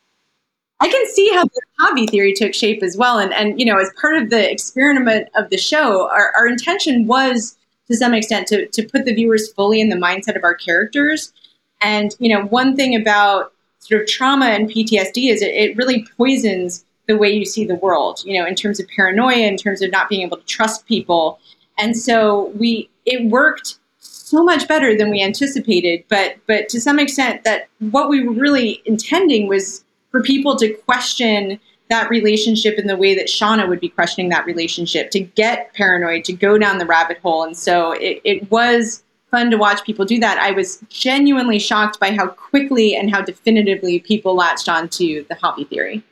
[0.81, 3.19] I can see how the Javi theory took shape as well.
[3.19, 7.07] And and you know, as part of the experiment of the show, our, our intention
[7.07, 7.57] was
[7.89, 11.32] to some extent to to put the viewers fully in the mindset of our characters.
[11.80, 16.07] And you know, one thing about sort of trauma and PTSD is it, it really
[16.16, 19.80] poisons the way you see the world, you know, in terms of paranoia, in terms
[19.80, 21.39] of not being able to trust people.
[21.78, 26.99] And so we it worked so much better than we anticipated, but but to some
[26.99, 31.59] extent that what we were really intending was for people to question
[31.89, 36.24] that relationship in the way that Shauna would be questioning that relationship, to get paranoid,
[36.24, 37.43] to go down the rabbit hole.
[37.43, 40.39] And so it, it was fun to watch people do that.
[40.39, 45.68] I was genuinely shocked by how quickly and how definitively people latched onto the Javi
[45.68, 46.03] theory.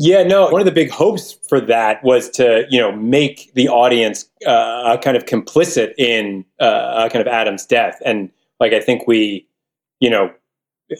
[0.00, 0.48] Yeah, no.
[0.48, 4.96] One of the big hopes for that was to, you know, make the audience uh,
[4.98, 8.30] kind of complicit in uh, kind of Adam's death, and
[8.60, 9.48] like I think we,
[9.98, 10.32] you know,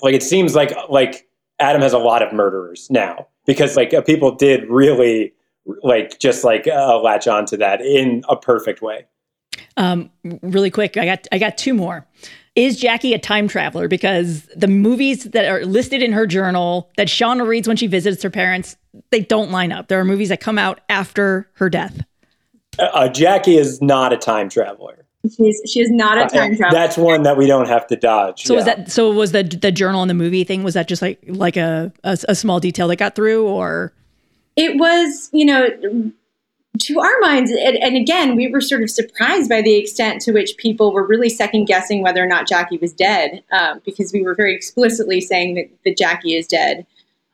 [0.02, 1.28] like it seems like like
[1.60, 5.32] Adam has a lot of murderers now because like uh, people did really
[5.82, 9.06] like just like uh, latch onto that in a perfect way.
[9.76, 10.10] Um,
[10.42, 12.06] really quick, I got I got two more.
[12.54, 13.88] Is Jackie a time traveler?
[13.88, 18.22] Because the movies that are listed in her journal that Shauna reads when she visits
[18.22, 18.76] her parents,
[19.10, 19.88] they don't line up.
[19.88, 22.04] There are movies that come out after her death.
[22.78, 25.06] Uh, Jackie is not a time traveler.
[25.36, 26.78] She's she is not a time Uh, traveler.
[26.78, 28.44] That's one that we don't have to dodge.
[28.44, 31.02] So was that so was the the journal and the movie thing was that just
[31.02, 33.92] like like a, a a small detail that got through or
[34.56, 35.68] it was, you know,
[36.80, 40.32] to our minds, and, and again, we were sort of surprised by the extent to
[40.32, 44.22] which people were really second guessing whether or not Jackie was dead, um, because we
[44.22, 46.86] were very explicitly saying that, that Jackie is dead.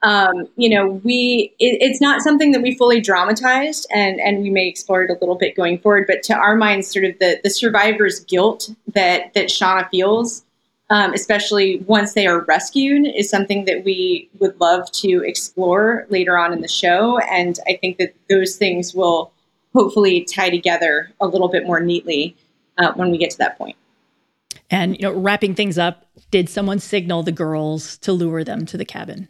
[0.04, 4.50] Um, you know, we it, it's not something that we fully dramatized, and and we
[4.50, 6.04] may explore it a little bit going forward.
[6.06, 10.44] But to our minds, sort of the the survivor's guilt that that Shauna feels
[10.90, 16.38] um, especially once they are rescued, is something that we would love to explore later
[16.38, 17.18] on in the show.
[17.18, 19.32] And I think that those things will
[19.72, 22.36] hopefully tie together a little bit more neatly
[22.78, 23.76] uh, when we get to that point.
[24.70, 28.76] and you know wrapping things up, did someone signal the girls to lure them to
[28.76, 29.28] the cabin?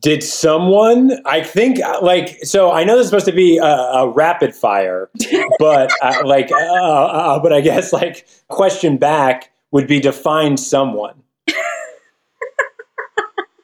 [0.00, 1.12] Did someone?
[1.24, 2.70] I think uh, like so.
[2.72, 5.08] I know this is supposed to be a, a rapid fire,
[5.58, 10.58] but uh, like, uh, uh, but I guess like question back would be to find
[10.58, 11.22] someone.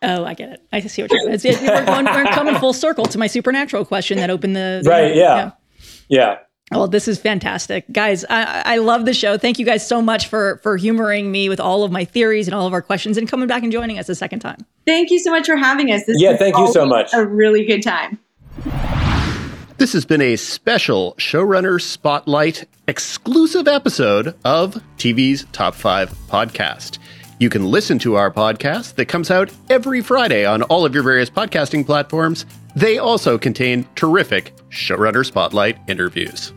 [0.02, 0.62] Oh, I get it.
[0.72, 1.34] I see what you're doing.
[1.34, 4.80] It's- it- We're, going, we're coming full circle to my supernatural question that opened the,
[4.82, 5.50] the- Right, yeah.
[6.08, 6.38] Yeah.
[6.70, 8.24] Well, this is fantastic, guys.
[8.30, 9.36] I, I love the show.
[9.36, 12.54] Thank you guys so much for for humoring me with all of my theories and
[12.54, 14.64] all of our questions, and coming back and joining us a second time.
[14.86, 16.04] Thank you so much for having us.
[16.06, 17.12] This Yeah, thank you so much.
[17.12, 18.20] A really good time.
[19.78, 26.98] This has been a special Showrunner Spotlight exclusive episode of TV's Top 5 podcast.
[27.38, 31.02] You can listen to our podcast that comes out every Friday on all of your
[31.02, 32.44] various podcasting platforms.
[32.76, 36.52] They also contain terrific Showrunner Spotlight interviews.